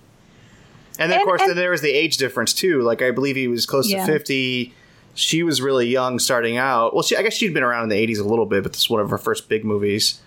[0.98, 2.82] And then, of And- course, and- then there was the age difference too.
[2.82, 4.04] Like I believe he was close Yeah.
[4.06, 4.74] to fifty.
[5.14, 6.92] She was really young starting out.
[6.94, 8.82] Well, she, I guess she'd been around in the '80s a little bit, but this
[8.82, 10.20] is one of her first big movies.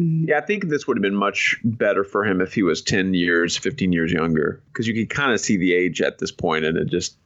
[0.00, 0.28] Mm.
[0.28, 3.14] Yeah, I think this would have been much better for him if he was 10
[3.14, 6.64] years, 15 years younger, because you could kind of see the age at this point,
[6.64, 7.16] and it just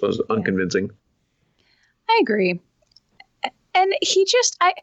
[0.00, 0.90] was unconvincing.
[2.08, 2.60] I agree.
[3.74, 4.74] And he just I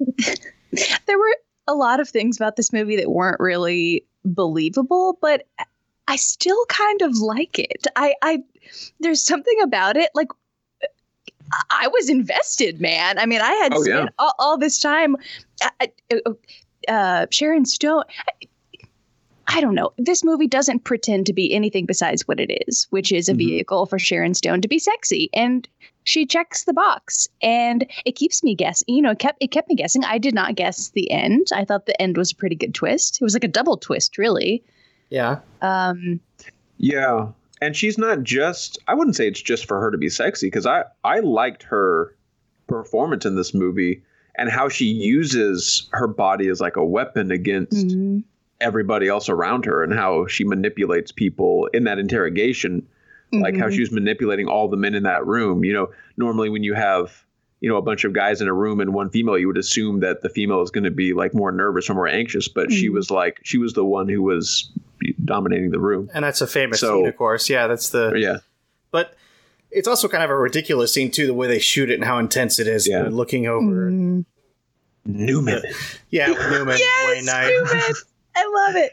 [1.06, 1.36] there were
[1.66, 5.46] a lot of things about this movie that weren't really believable, but
[6.08, 7.86] I still kind of like it.
[7.96, 8.42] I I
[9.00, 10.28] there's something about it like
[11.70, 13.18] I was invested, man.
[13.18, 14.06] I mean, I had Oh, yeah.
[14.18, 15.16] all, all this time.
[15.80, 16.20] I- I-
[16.88, 18.04] Uh, Sharon Stone.
[18.08, 18.46] I,
[19.52, 19.92] I don't know.
[19.98, 23.38] This movie doesn't pretend to be anything besides what it is, which is a Mhm.
[23.38, 25.68] vehicle for Sharon Stone to be sexy, and
[26.04, 27.28] she checks the box.
[27.42, 28.94] And it keeps me guessing.
[28.94, 30.04] You know, it kept it kept me guessing.
[30.04, 31.48] I did not guess the end.
[31.54, 33.20] I thought the end was a pretty good twist.
[33.20, 34.62] It was like a double twist, really.
[35.10, 36.20] Yeah, Um,
[36.78, 37.26] Yeah.
[37.60, 40.66] And she's not just, I wouldn't say it's just for her to be sexy, because
[40.66, 42.16] I, I liked her
[42.66, 44.02] performance in this movie
[44.36, 48.22] and how she uses her body as like a weapon against mhm.
[48.60, 52.86] everybody else around her and how she manipulates people in that interrogation
[53.32, 53.72] like how Mhm.
[53.72, 57.24] she was manipulating all the men in that room you know normally when you have
[57.60, 60.00] you know a bunch of guys in a room and one female you would assume
[60.00, 62.88] that the female is going to be like more nervous or more anxious but she
[62.88, 62.94] Mhm.
[62.94, 64.70] was like she was the one who was
[65.24, 67.48] dominating the room and that's a famous So- scene, of course.
[67.50, 68.12] Yeah, that's the.
[68.16, 68.38] yeah
[68.90, 69.14] But
[69.70, 72.18] it's also kind of a ridiculous scene too, the way they shoot it and how
[72.18, 72.88] intense it is.
[72.88, 73.08] Yeah.
[73.10, 73.90] Looking over.
[73.90, 74.24] Mhm.
[75.06, 75.62] newman
[76.10, 77.48] Yeah, with Newman, Wayne Yes, Knight.
[77.50, 77.94] Newman.
[78.36, 78.92] I love it.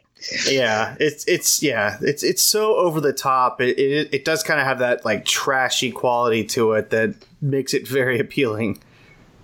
[0.49, 4.59] Yeah it's it's yeah it's it's so over the top it it, it does kind
[4.59, 8.81] of have that like trashy quality to it that makes it very appealing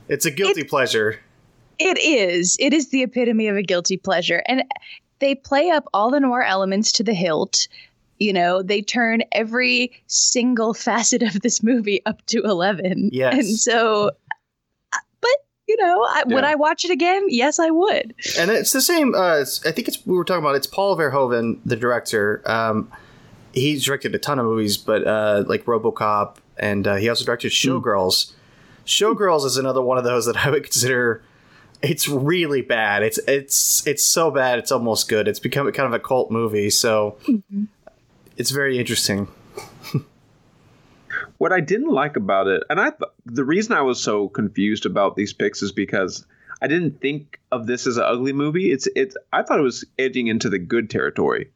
[0.09, 1.19] it's a guilty It- pleasure
[1.79, 2.55] It is.
[2.59, 4.43] It is the epitome of a guilty pleasure.
[4.47, 4.63] And
[5.19, 7.67] they play up all the noir elements to the hilt.
[8.19, 13.09] You know, they turn every single facet of this movie up to 11.
[13.11, 13.33] Yes.
[13.33, 14.11] And so,
[15.77, 17.23] you know, I, would I watch it again?
[17.27, 18.13] Yes, I would.
[18.37, 20.95] and it's the same uh it's- i think it's we were talking about it's paul
[20.97, 22.41] verhoeven the director.
[22.45, 22.91] Um
[23.53, 27.51] he's directed a ton of movies but uh like robocop and uh, he also directed
[27.51, 28.33] showgirls.
[28.85, 31.23] Showgirls is another one of those that i would consider
[31.81, 33.03] it's really bad.
[33.03, 35.27] It's it's it's so bad it's almost good.
[35.27, 37.17] It's become kind of a cult movie so
[38.37, 39.27] it's very interesting
[41.37, 44.85] what I didn't like about it, and I th- the reason I was so confused
[44.85, 46.25] about these picks is because
[46.61, 48.71] I didn't think of this as an ugly movie.
[48.71, 51.51] It's it's I thought it was edging into the good territory,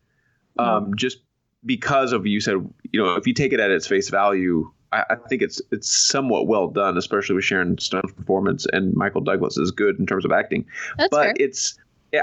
[0.60, 1.20] um, just
[1.66, 2.56] because of you said
[2.92, 5.90] you know if you take it at its face value, I, I think it's it's
[5.90, 10.26] somewhat well done, especially with Sharon Stone's performance and Michael Douglas is good in terms
[10.26, 10.66] of acting
[10.98, 11.34] That's but fair.
[11.40, 11.78] it's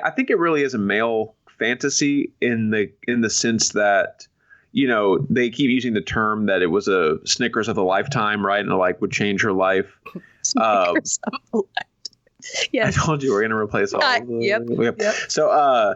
[0.04, 4.26] I think it really is a male fantasy in the in the sense that
[4.74, 8.44] you know they keep using the term that it was a Snickers of a lifetime,
[8.44, 8.60] right?
[8.60, 9.86] And like would change her life.
[10.42, 12.88] Snickers of a life.
[12.88, 14.02] I told you we're gonna replace all.
[14.02, 14.62] Uh, of the, yep,
[14.98, 15.14] yep.
[15.28, 15.94] So uh,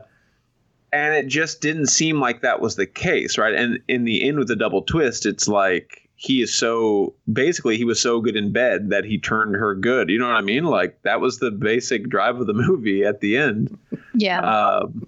[0.92, 3.52] and it just didn't seem like that was the case, right?
[3.52, 7.84] And in the end with the double twist, it's like he is so basically he
[7.84, 10.08] was so good in bed that he turned her good.
[10.08, 10.64] You know what I mean?
[10.64, 13.76] Like that was the basic drive of the movie at the end.
[14.14, 14.40] Yeah.
[14.40, 15.06] Um,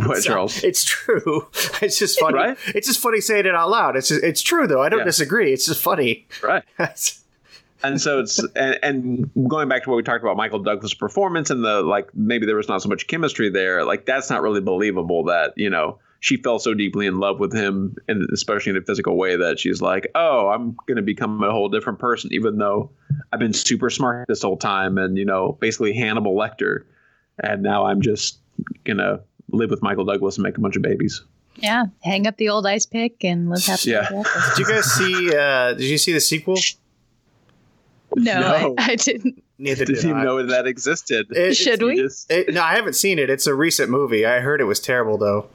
[0.00, 0.62] what, uh, Charles?
[0.64, 1.46] it's true
[1.82, 2.58] it's just funny Right?
[2.68, 5.04] it's just funny saying it out loud it's just, it's true though i don't Yeah.
[5.06, 6.64] disagree it's just funny Right.
[7.82, 11.48] And so it's and, and going back to what we talked about Michael Douglas' performance
[11.48, 13.86] and the like maybe there was not so much chemistry there.
[13.86, 17.54] Like that's not really believable that, you know, she fell so deeply in love with
[17.54, 21.42] him and especially in a physical way that she's like, "Oh, I'm going to become
[21.42, 22.90] a whole different person even though
[23.32, 26.84] I've been super smart this whole time and, you know, basically Hannibal Lecter
[27.42, 28.40] and now I'm just
[28.84, 31.22] going to live with Michael Douglas and make a bunch of babies."
[31.56, 31.86] yeah.
[32.02, 34.06] Hang up the old ice pick and live happily Yeah.
[34.10, 34.50] ever after.
[34.56, 36.56] did you guys see uh did you see the sequel
[38.16, 38.74] No, No.
[38.78, 39.42] I, I didn't.
[39.58, 41.26] neither Didn't even know that existed.
[41.30, 41.96] It- Should we?
[41.96, 43.30] just- It, no, I haven't seen it.
[43.30, 44.24] It's a recent movie.
[44.26, 45.48] I heard it was terrible though.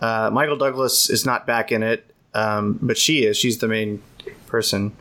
[0.00, 3.36] Uh, Michael Douglas is not back in it, um, but she is.
[3.36, 4.02] She's the main
[4.46, 4.92] person.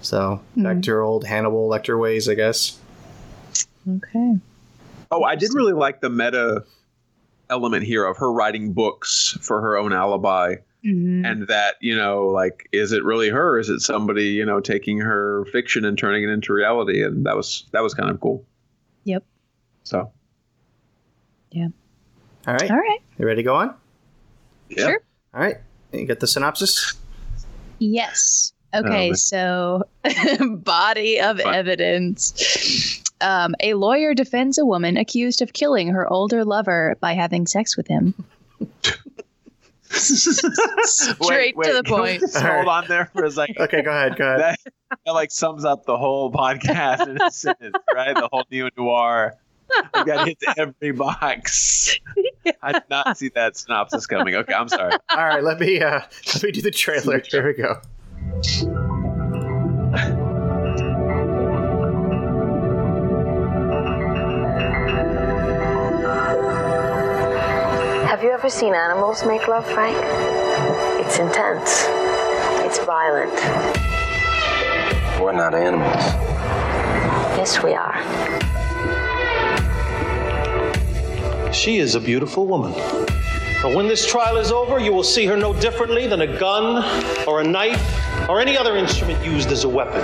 [0.00, 2.78] So back to her old Hannibal Lecter ways, I guess.
[3.88, 4.34] Okay.
[5.10, 6.64] Oh, I did really like the meta
[7.50, 11.24] element here of her writing books for her own alibi Mhm.
[11.26, 14.98] and that you know like is it really her is it somebody you know taking
[14.98, 18.44] her fiction and turning it into reality and that was that was kind of cool
[19.04, 19.24] Yep.
[19.84, 20.10] so
[21.50, 21.68] Yeah.
[22.46, 22.70] All right.
[22.70, 23.00] All right.
[23.18, 23.74] You ready to go on?
[24.68, 24.86] yeah.
[24.88, 25.00] Sure.
[25.34, 25.56] All right.
[25.92, 26.92] You get the synopsis?
[27.78, 28.52] Yes.
[28.74, 29.14] Oh, Okay, man.
[29.14, 29.84] so
[30.58, 31.54] body of Fun.
[31.54, 33.02] evidence.
[33.24, 37.76] Um, a lawyer defends a woman accused of killing her older lover by having sex
[37.76, 38.14] with him.
[39.90, 42.22] Straight to the point.
[42.34, 44.16] hold on there for a second Okay, go ahead.
[44.16, 44.40] Go ahead.
[44.40, 44.58] that,
[45.06, 49.34] that like sums up the whole podcast in a sentence right the whole neo noir
[49.94, 51.98] we got hit every box
[52.62, 56.00] i did not see that synopsis coming okay i'm sorry All right, let me uh
[56.34, 57.20] let me do the trailer.
[57.30, 57.80] Here we go.
[68.44, 69.96] Ever seen animals make love, Frank?
[71.02, 71.86] It's intense.
[72.62, 73.32] It's violent.
[75.18, 76.04] We're not animals.
[77.38, 77.94] Yes, we are.
[81.54, 82.72] She is a beautiful woman.
[83.62, 86.84] But when this trial is over, you will see her no differently than a gun
[87.26, 90.02] or a knife or any other instrument used as a weapon.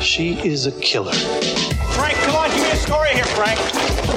[0.00, 1.12] She is a killer.
[1.12, 3.58] Frank, come on, give me a story here, Frank.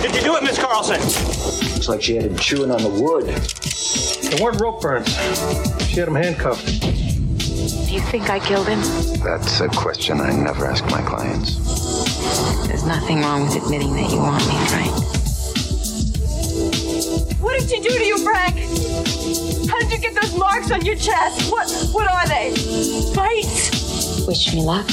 [0.02, 1.00] Did you do it, Miss Carlson?
[1.00, 3.26] Looks like she had him chewing on the wood.
[4.32, 5.10] There weren't rope burns.
[5.88, 6.66] She had him handcuffed.
[7.88, 8.80] Do you think I killed him?
[9.24, 11.56] That's a question I never ask my clients.
[12.68, 14.92] There's nothing wrong with admitting that you want me, Frank.
[17.42, 18.56] What did she do to you, Frank?
[19.70, 21.52] How did you get those marks on your chest?
[21.52, 22.54] What what are they?
[23.16, 24.28] Bites?
[24.28, 24.88] Wish me luck.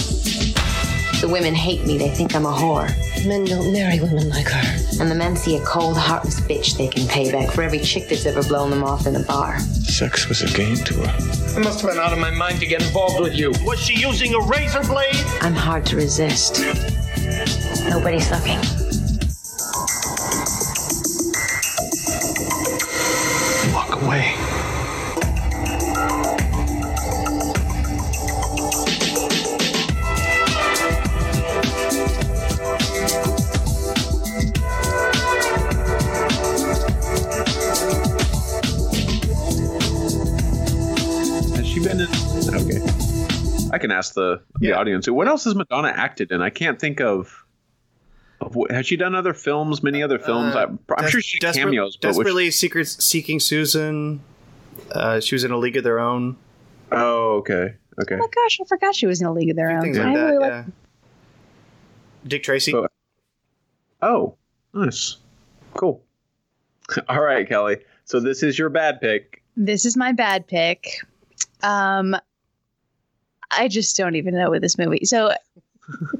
[1.24, 1.96] The women hate me.
[1.96, 2.86] They think I'm a whore.
[3.26, 5.00] Men don't marry women like her.
[5.00, 8.10] And the men see a cold, heartless bitch they can pay back for every chick
[8.10, 9.58] that's ever blown them off in a bar.
[9.58, 11.56] Sex was a game to her.
[11.56, 13.54] I must have been out of my mind to get involved with you.
[13.62, 15.16] Was she using a razor blade?
[15.40, 16.60] I'm hard to resist.
[17.88, 18.83] Nobody's looking.
[44.24, 44.78] The the Yeah.
[44.78, 45.08] audience.
[45.08, 46.40] What else has Madonna acted in?
[46.42, 47.44] I can't think of.
[48.40, 49.82] of what, has she done other films?
[49.82, 50.54] Many other films?
[50.54, 54.20] Uh, I'm, I'm Des- sure she did Desper- cameos, but which, desperately secrets seeking Susan.
[54.92, 56.36] Uh, she was in a league of their own.
[56.92, 58.14] oh, okay, okay.
[58.16, 59.80] Oh my gosh, I forgot she was in a league of their own.
[59.82, 60.24] Things I like that.
[60.26, 60.64] really like- yeah.
[62.26, 62.72] Dick Tracy.
[62.72, 62.88] So-
[64.02, 64.34] Oh,
[64.74, 65.16] nice,
[65.74, 66.02] cool.
[67.08, 67.78] All right, Kelly.
[68.04, 69.42] So this is your bad pick.
[69.56, 70.98] This is my bad pick.
[71.62, 72.14] Um,
[73.56, 75.04] I just don't even know with this movie.
[75.04, 75.32] So,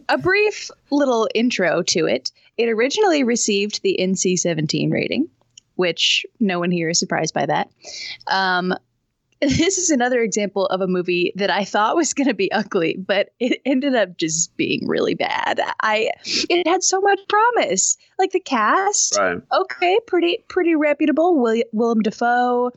[0.08, 2.30] a brief little intro to it.
[2.56, 5.28] It originally received the NC 17 rating,
[5.76, 7.70] which no one here is surprised by that.
[8.26, 8.74] Um,
[9.40, 12.96] this is another example of a movie that I thought was going to be ugly,
[12.96, 15.60] but it ended up just being really bad.
[15.82, 19.38] I it had so much promise, like the cast Right.
[19.52, 21.38] okay, pretty pretty reputable.
[21.38, 22.70] William, Willem Dafoe,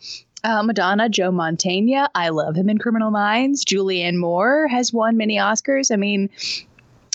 [0.44, 2.08] uh, Madonna, Joe Mantegna.
[2.14, 3.66] I love him in Criminal Minds.
[3.66, 5.92] Julianne Moore has won many Oscars.
[5.92, 6.30] I mean,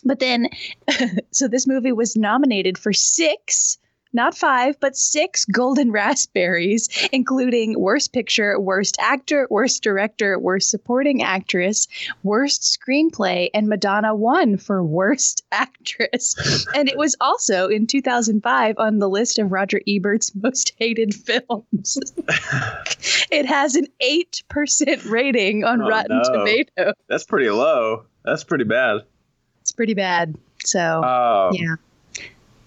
[0.05, 0.49] but then,
[1.31, 3.79] so this movie was nominated for six.
[4.13, 11.23] Not five, but six Golden Raspberries, including Worst Picture, Worst Actor, Worst Director, Worst Supporting
[11.23, 11.89] Actress,
[12.23, 16.37] Worst Screenplay, and Madonna won for Worst Actress.
[16.75, 21.15] and it was also in 2005 on the list of Roger Ebert's most hated
[21.49, 21.97] films.
[23.31, 26.39] it has an 8% rating on Oh, Rotten no.
[26.39, 26.95] Tomatoes.
[27.09, 28.05] That's pretty low.
[28.25, 29.01] That's pretty bad.
[29.63, 30.37] It's pretty bad.
[30.65, 31.75] So, Oh, yeah.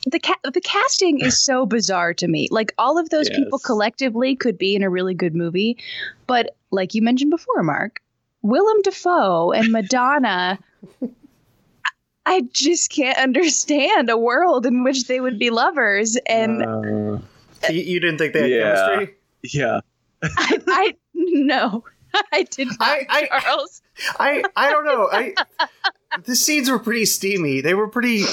[0.08, 2.48] The ca- the casting is so bizarre to me.
[2.52, 5.78] Like all of those people collectively could be in a really good movie,
[6.28, 8.02] but like you mentioned before, Mark,
[8.42, 10.60] Willem Dafoe and Madonna
[12.28, 17.20] I just can't understand a world in which they would be lovers and Uh,
[17.70, 18.86] you, you didn't think they had Yeah.
[18.96, 19.16] chemistry?
[19.44, 19.80] yeah.
[20.24, 21.84] I, I no,
[22.32, 23.82] I did not, I- I- Charles.
[24.20, 25.08] I I don't know.
[25.12, 25.36] I
[26.26, 27.62] the scenes were pretty steamy.
[27.62, 28.26] They were pretty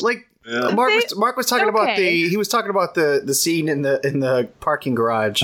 [0.00, 0.70] like Yeah.
[0.74, 3.68] Mark They- was Mark was talking about the he was talking about the the scene
[3.68, 5.42] in the in the parking garage,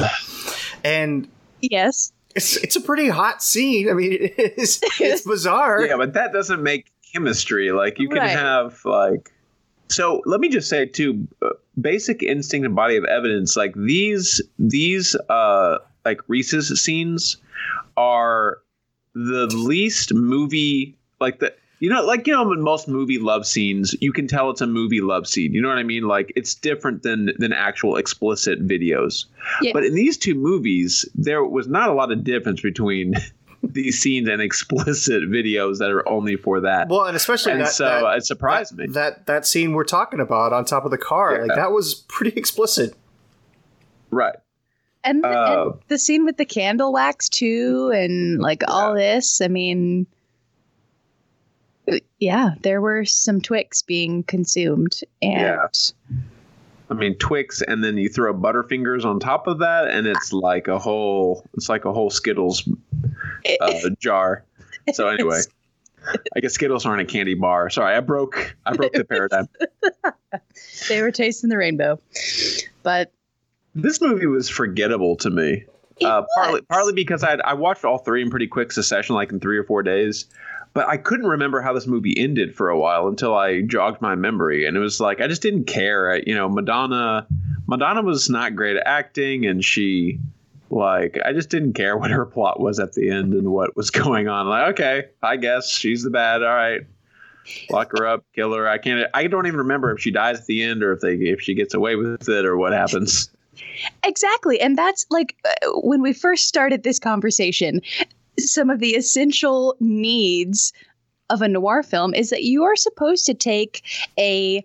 [0.84, 1.28] and
[1.61, 3.90] yes, it's it's a pretty hot scene.
[3.90, 5.84] I mean, it is it's bizarre.
[5.84, 7.72] Yeah, but that doesn't make chemistry.
[7.72, 8.30] Like you can Right.
[8.30, 9.32] have like
[9.88, 14.40] So let me just say too, uh, basic instinct and body of evidence, like these
[14.59, 17.36] these uh like Reese's scenes
[17.99, 18.59] are
[19.14, 23.94] the least movie like the you know like you know in most movie love scenes
[24.00, 25.52] you can tell it's a movie love scene.
[25.52, 26.04] You know what i mean?
[26.04, 29.26] Like it's different than than actual explicit videos.
[29.62, 29.72] Yeah.
[29.74, 33.14] but in these two movies there was not a lot of difference between
[33.62, 36.88] these scenes and explicit videos that are only for that.
[36.88, 38.86] Well, and especially and that, so that, it surprised me.
[38.88, 42.38] that that scene we're talking about on top of the car, like that was pretty
[42.38, 42.94] explicit.
[44.10, 44.36] right.
[45.04, 49.40] And, Uh, and the scene with the candle wax too, and like all this.
[49.40, 50.06] I mean,
[52.18, 55.66] yeah, there were some Twix being consumed, and Yeah.
[56.89, 60.68] I mean Twix, and then you throw Butterfingers on top of that, and it's like
[60.68, 62.68] a whole it's like a whole Skittles
[63.61, 64.45] uh, jar.
[64.93, 65.41] So anyway,
[66.37, 67.70] I guess Skittles aren't a candy bar.
[67.70, 69.49] Sorry, I broke I broke the paradigm.
[70.89, 71.99] they were tasting the rainbow.
[72.84, 73.12] But
[73.74, 75.64] This movie was forgettable to me.
[76.05, 79.41] Uh, partly partly because I I watched all three in pretty quick succession, like in
[79.41, 80.26] three or four days.
[80.76, 84.14] But I couldn't remember how this movie ended for a while until I jogged my
[84.14, 86.12] memory, and it was like I just didn't care.
[86.12, 87.26] I- You know, Madonna,
[87.66, 90.20] Madonna was not great at acting, and she,
[90.68, 93.90] like, I just didn't care what her plot was at the end and what was
[93.90, 94.48] going on.
[94.48, 96.42] Like, okay, I guess she's the bad.
[96.42, 96.82] All right,
[97.70, 98.68] lock her up, kill her.
[98.68, 99.08] I can't.
[99.14, 101.54] I don't even remember if she dies at the end or if they if she
[101.54, 103.30] gets away with it or what happens.
[104.04, 104.60] Exactly.
[104.60, 107.80] And that's like uh, when we first started this conversation,
[108.39, 110.72] some of the essential needs
[111.30, 113.82] of a noir film is that you are supposed to take
[114.18, 114.64] a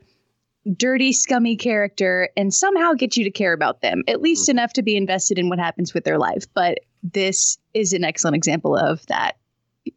[0.75, 4.59] dirty, scummy character and somehow get you to care about them, at least mm-hmm.
[4.59, 6.45] enough to be invested in what happens with their life.
[6.53, 9.37] But this is an excellent example of that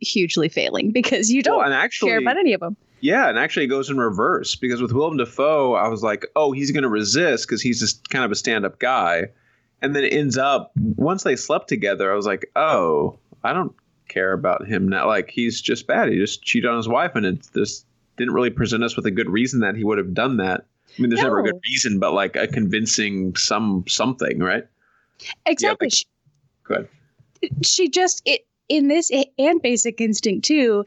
[0.00, 2.76] hugely failing because you don't Well, actually- care about any of them.
[3.00, 6.52] Yeah, and actually it goes in reverse because with Willem Dafoe, I was like, oh,
[6.52, 9.24] he's going to resist because he's just kind of a stand up guy.
[9.82, 13.72] And then it ends up, once they slept together, I was like, oh, I don't
[14.08, 15.06] care about him now.
[15.06, 16.08] Like, he's just bad.
[16.10, 17.86] He just cheated on his wife, and it just
[18.16, 20.64] didn't really present us with a good reason that he would have done that.
[20.98, 24.64] I mean, there's never a good reason, but like a convincing some something, right?
[25.46, 25.86] Exactly.
[25.86, 26.06] like- She-
[26.64, 26.88] Good.
[27.62, 30.86] she just it in this and basic instinct too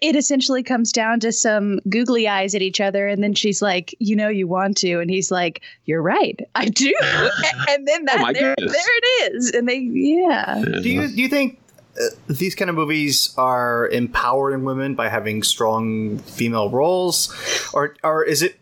[0.00, 3.94] it essentially comes down to some googly eyes at each other and then she's like
[3.98, 6.94] you know you want to and he's like you're right i do
[7.68, 8.72] and then that my there, goodness.
[8.72, 11.58] there it is and they yeah Do you do you think
[11.98, 17.34] uh, these kind of movies are empowering women by having strong female roles,
[17.72, 18.58] or or is it?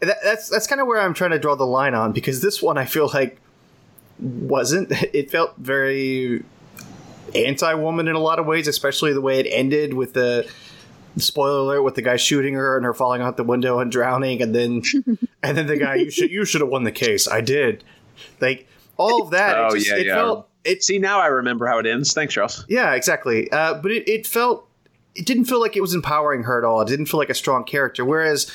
[0.00, 2.62] That, that's that's kind of where I'm trying to draw the line on because this
[2.62, 3.40] one I feel like
[4.18, 4.92] wasn't.
[5.14, 6.44] It felt very
[7.34, 10.48] anti-woman in a lot of ways, especially the way it ended with the
[11.16, 14.42] spoiler alert with the guy shooting her and her falling out the window and drowning,
[14.42, 14.82] and then
[15.42, 17.28] and then the guy you should you should have won the case.
[17.28, 17.84] I did.
[18.40, 19.58] Like all of that.
[19.58, 20.14] oh, it just, yeah, it yeah.
[20.14, 22.12] felt it, See, now I remember how it ends.
[22.12, 22.64] Thanks, Charles.
[22.68, 23.50] yeah, exactly.
[23.50, 24.68] Uh, but it, it felt
[25.14, 26.80] it didn't feel like it was empowering her at all.
[26.80, 28.04] It didn't feel like a strong character.
[28.04, 28.50] Whereas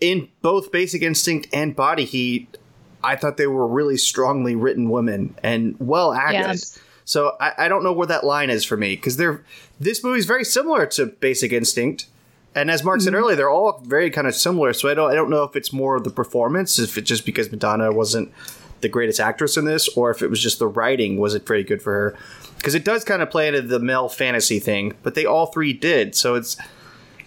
[0.00, 2.58] in both Basic Instinct and Body Heat,
[3.02, 6.40] I thought they were really strongly written women and well acted.
[6.40, 6.78] Yes.
[7.04, 9.44] So I, I don't know where that line is for me because they're
[9.78, 12.06] this movie's very similar to Basic Instinct.
[12.54, 13.22] And as Mark said mm-hmm.
[13.22, 14.72] earlier, they're all very kind of similar.
[14.72, 17.26] So I don't I don't know if it's more of the performance, if it's just
[17.26, 18.32] because Madonna wasn't
[18.80, 21.82] the greatest actress in this, or if it was just the writing wasn't very good
[21.82, 22.18] for her.
[22.56, 25.72] Because it does kind of play into the male fantasy thing, but they all three
[25.72, 26.14] did.
[26.14, 26.56] So it's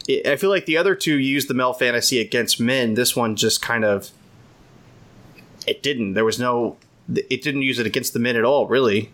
[0.08, 2.96] it, I feel like the other two used the male fantasy against men.
[2.96, 4.10] This one just kind of
[5.68, 6.14] it didn't.
[6.14, 6.78] There was no
[7.10, 9.12] it didn't use it against the men at all, really.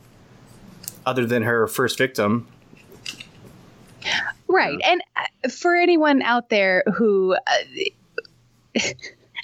[1.06, 2.48] Other than her first victim.
[4.48, 4.80] right.
[4.86, 8.80] And uh, for anyone out there who uh,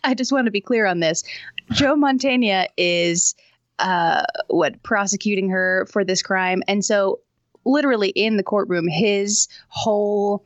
[0.03, 1.23] i just want to be clear on this.
[1.71, 3.35] Joe Mantegna is
[3.79, 6.63] uh what prosecuting her for this crime.
[6.67, 7.19] And so
[7.65, 10.43] literally in the courtroom his whole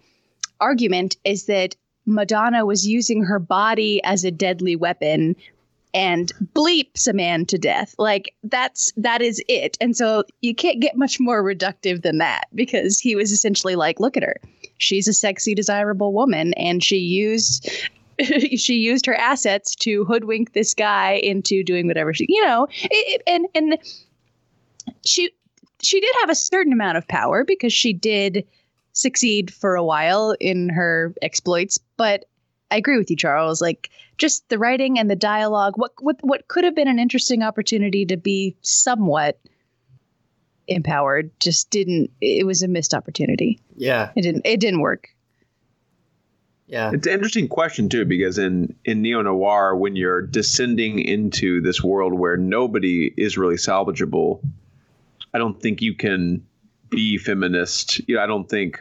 [0.59, 5.35] argument is that madonna was using her body as a deadly weapon
[5.93, 7.95] and bleeps a man to death.
[7.97, 9.77] Like that's that is it.
[9.79, 13.99] And so you can't get much more reductive than that because he was essentially like
[13.99, 14.39] look at her.
[14.77, 17.69] She's a sexy desirable woman and she used
[18.55, 23.21] she used her assets to hoodwink this guy into doing whatever she you know it,
[23.27, 23.77] and and
[25.05, 25.31] she
[25.81, 28.45] she did have a certain amount of power because she did
[28.93, 32.25] succeed for a while in her exploits but
[32.73, 36.47] i agree with you charles like just the writing and the dialogue what what what
[36.47, 39.39] could have been an interesting opportunity to be somewhat
[40.67, 44.11] empowered just didn't it was a missed opportunity Yeah.
[44.15, 45.09] it didn't it didn't work
[46.67, 46.91] Yeah.
[46.93, 51.83] It's an interesting question too, because in in neo noir, when you're descending into this
[51.83, 54.39] world where nobody is really salvageable,
[55.33, 56.45] I don't think you can
[56.89, 58.01] be feminist.
[58.07, 58.79] You know, I don't think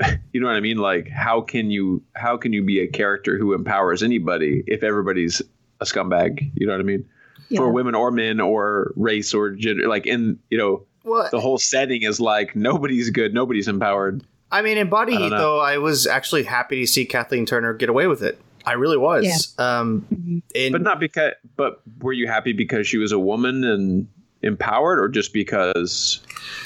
[0.32, 0.78] you know what I mean.
[0.78, 5.42] Like, how can you how can you be a character who empowers anybody if everybody's
[5.80, 6.50] a scumbag?
[6.54, 7.06] You know what I mean?
[7.54, 11.58] For women or men or race or gender, like in you know, Well, the whole
[11.58, 14.24] setting is like nobody's good, nobody's empowered.
[14.50, 17.88] I mean, in Body Heat, though, I was actually happy to see Kathleen Turner get
[17.88, 18.40] away with it.
[18.64, 19.54] I really was.
[19.58, 21.32] Um, and But not because.
[21.56, 24.08] But were you happy because she was a woman and
[24.42, 26.20] empowered, or just because?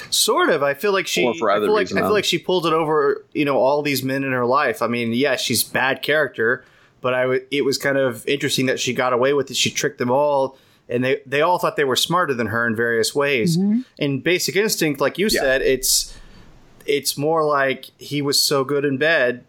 [0.09, 0.63] Sort of.
[0.63, 1.25] I feel like she.
[1.25, 3.23] Or for I other feel like reason, I feel like she pulled it over.
[3.33, 4.81] You know, all these men in her life.
[4.81, 6.63] I mean, yeah, she's bad character,
[7.01, 7.21] but I.
[7.23, 9.57] w- It was kind of interesting that she got away with it.
[9.57, 10.57] She tricked them all,
[10.89, 13.57] and they they all thought they were smarter than her in various ways.
[13.57, 13.81] Mm-hmm.
[13.97, 15.41] In Basic Instinct, like you Yeah.
[15.41, 16.17] said, it's
[16.85, 19.45] it's more like he was so good in bed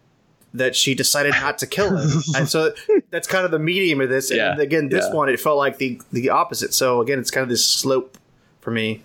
[0.55, 2.74] that she decided not to kill him, and so
[3.11, 4.30] that's kind of the medium of this.
[4.30, 4.53] Yeah.
[4.53, 5.14] And again, this Yeah.
[5.16, 6.74] one it felt like the the opposite.
[6.74, 8.18] So again, it's kind of this slope
[8.61, 9.03] for me,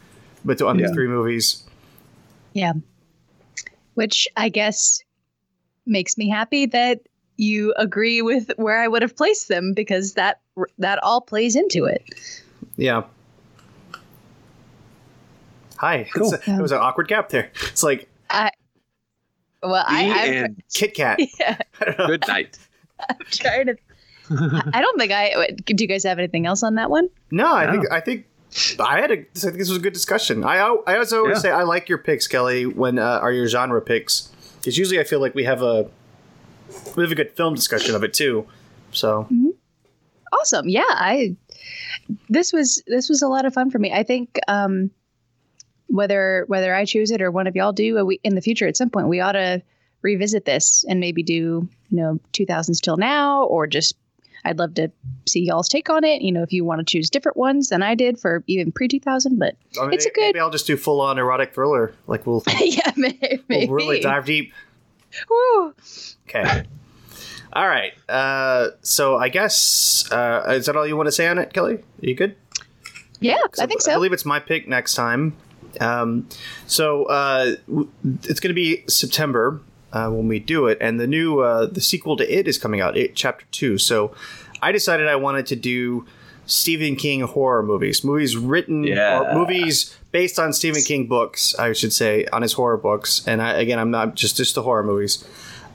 [0.47, 0.87] but on Yeah.
[0.87, 1.61] these three movies.
[2.53, 2.73] Yeah.
[3.93, 4.99] Which I guess
[5.85, 7.01] makes me happy that
[7.37, 10.39] you agree with where I would have placed them because that
[10.79, 12.03] that all plays into it.
[12.77, 13.03] Yeah.
[15.77, 16.07] Hi.
[16.15, 16.33] Cool.
[16.33, 17.51] It's a- it was an awkward gap there.
[17.69, 18.51] It's like I
[19.63, 20.63] well, I, The I'm, end.
[20.73, 21.19] Kit Kat.
[21.39, 22.07] yeah, I don't know.
[22.07, 22.57] Good night.
[23.09, 23.75] I'm trying to.
[24.29, 25.49] I- I don't think I.
[25.65, 27.09] Do you guys have anything else on that one?
[27.31, 27.71] No, I No.
[27.73, 28.25] think I think
[28.79, 29.13] I had a.
[29.19, 30.43] I think this was a good discussion.
[30.43, 31.41] I I also always Yeah.
[31.41, 32.65] say I like your picks, Kelly.
[32.65, 34.29] When uh, are your genre picks?
[34.59, 35.89] Because usually I feel like we have a
[36.95, 38.47] we have a good film discussion of it too.
[38.91, 39.27] So
[40.33, 40.67] Awesome.
[40.69, 41.35] Yeah, I.
[42.29, 43.91] This was this was a lot of fun for me.
[43.91, 44.91] I think um,
[45.87, 48.67] whether whether I choose it or one of y'all do, uh, we, in the future
[48.67, 49.61] at some point we ought to
[50.03, 53.95] revisit this and maybe do you know 2000s till now or just
[54.47, 54.89] I'd love to
[55.27, 56.21] see y'all's take on it.
[56.21, 58.87] You know, if you want to choose different ones than I did for even pre
[58.87, 60.21] 2000, but I mean, it's a good.
[60.21, 61.93] maybe I'll just do full on erotic thriller.
[62.07, 63.41] Like we'll, yeah, maybe.
[63.49, 64.53] we'll really dive deep.
[65.29, 65.73] Woo.
[66.27, 66.63] Okay.
[67.53, 67.93] All right.
[68.09, 71.75] Uh, so I guess uh, is that all you want to say on it, Kelly?
[71.75, 72.35] Are you good?
[73.19, 73.91] Yeah, I think so.
[73.91, 75.35] I believe it's my pick next time.
[75.81, 76.27] Um,
[76.67, 77.89] so uh, w-
[78.23, 79.59] it's going to be September
[79.97, 82.81] uh, when we do it, and the new uh, the sequel to It is coming
[82.81, 83.77] out, It Chapter Two.
[83.77, 84.13] So
[84.61, 86.05] I decided I wanted to do
[86.45, 89.19] Stephen King horror movies, movies written Yeah.
[89.19, 93.27] or movies based on Stephen King books, I should say, on his horror books.
[93.27, 95.25] And I, again, I'm not just just the horror movies.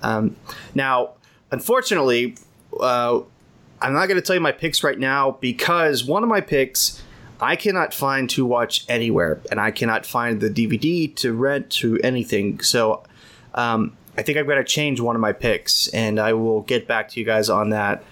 [0.02, 0.36] Um,
[0.74, 1.10] now,
[1.50, 2.36] unfortunately,
[2.80, 3.20] uh,
[3.80, 7.02] I'm not going to tell you my picks right now because one of my picks
[7.40, 11.98] I cannot find to watch anywhere, and I cannot find the DVD to rent to
[12.02, 12.60] anything.
[12.60, 13.02] So
[13.54, 16.86] um, I think I've got to change one of my picks, and I will get
[16.86, 18.04] back to you guys on that.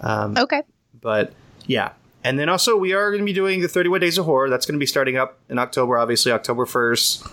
[0.00, 0.62] Um, Okay.
[1.00, 1.32] but
[1.66, 1.92] yeah.
[2.22, 4.50] And then also, we are going to be doing the 31 Days of Horror.
[4.50, 7.32] That's going to be starting up in October, obviously, October 1st.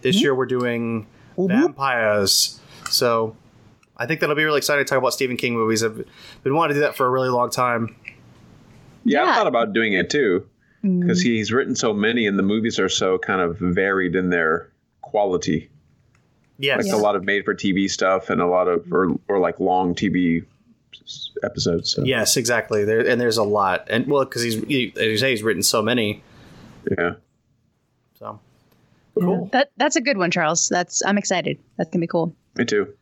[0.00, 0.22] This mm-hmm.
[0.22, 1.06] year, we're doing
[1.36, 1.48] mm-hmm.
[1.48, 2.60] vampires.
[2.88, 3.36] So
[3.96, 5.82] I think that'll be really exciting to talk about Stephen King movies.
[5.82, 6.04] I've
[6.44, 7.96] been wanting to do that for a really long time.
[9.04, 9.30] Yeah, Yeah.
[9.30, 10.48] I thought about doing it too
[10.82, 11.28] because mm-hmm.
[11.28, 15.68] he's written so many, and the movies are so kind of varied in their quality.
[16.58, 16.84] Yes.
[16.84, 20.44] Like a lot of made-for-TV stuff, and a lot of or or like long TV
[21.44, 21.92] episodes.
[21.92, 22.02] So.
[22.04, 22.84] Yes, exactly.
[22.84, 25.62] There and there's a lot, and well, because he's he, as you say, he's written
[25.62, 26.22] so many.
[26.98, 27.14] yeah.
[28.18, 28.40] So
[29.20, 29.48] Cool.
[29.52, 30.68] That that's a good one, Charles.
[30.68, 31.58] That's I'm excited.
[31.76, 32.34] That's gonna be cool.
[32.56, 32.94] Me too.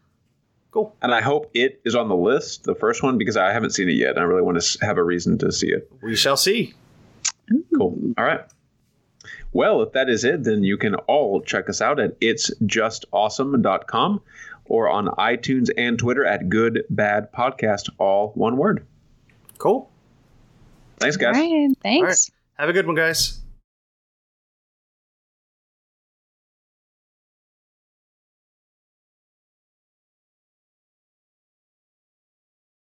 [0.71, 0.95] Cool.
[1.01, 3.89] And I hope it is on the list, the first one, because I haven't seen
[3.89, 4.11] it yet.
[4.11, 5.91] And I really want to have a reason to see it.
[6.03, 6.75] we shall see.
[7.75, 7.99] Cool.
[8.19, 8.41] All right.
[9.57, 14.21] Well, if that is it, then you can all check us out at itsjustawesome.com
[14.67, 18.85] or on iTunes and Twitter at Good Bad Podcast, all one word.
[19.57, 19.91] Cool.
[20.99, 21.37] Thanks, guys.
[21.37, 21.51] All right.
[21.51, 21.79] All right.
[21.83, 22.31] Thanks.
[22.59, 23.41] Have a good one, guys.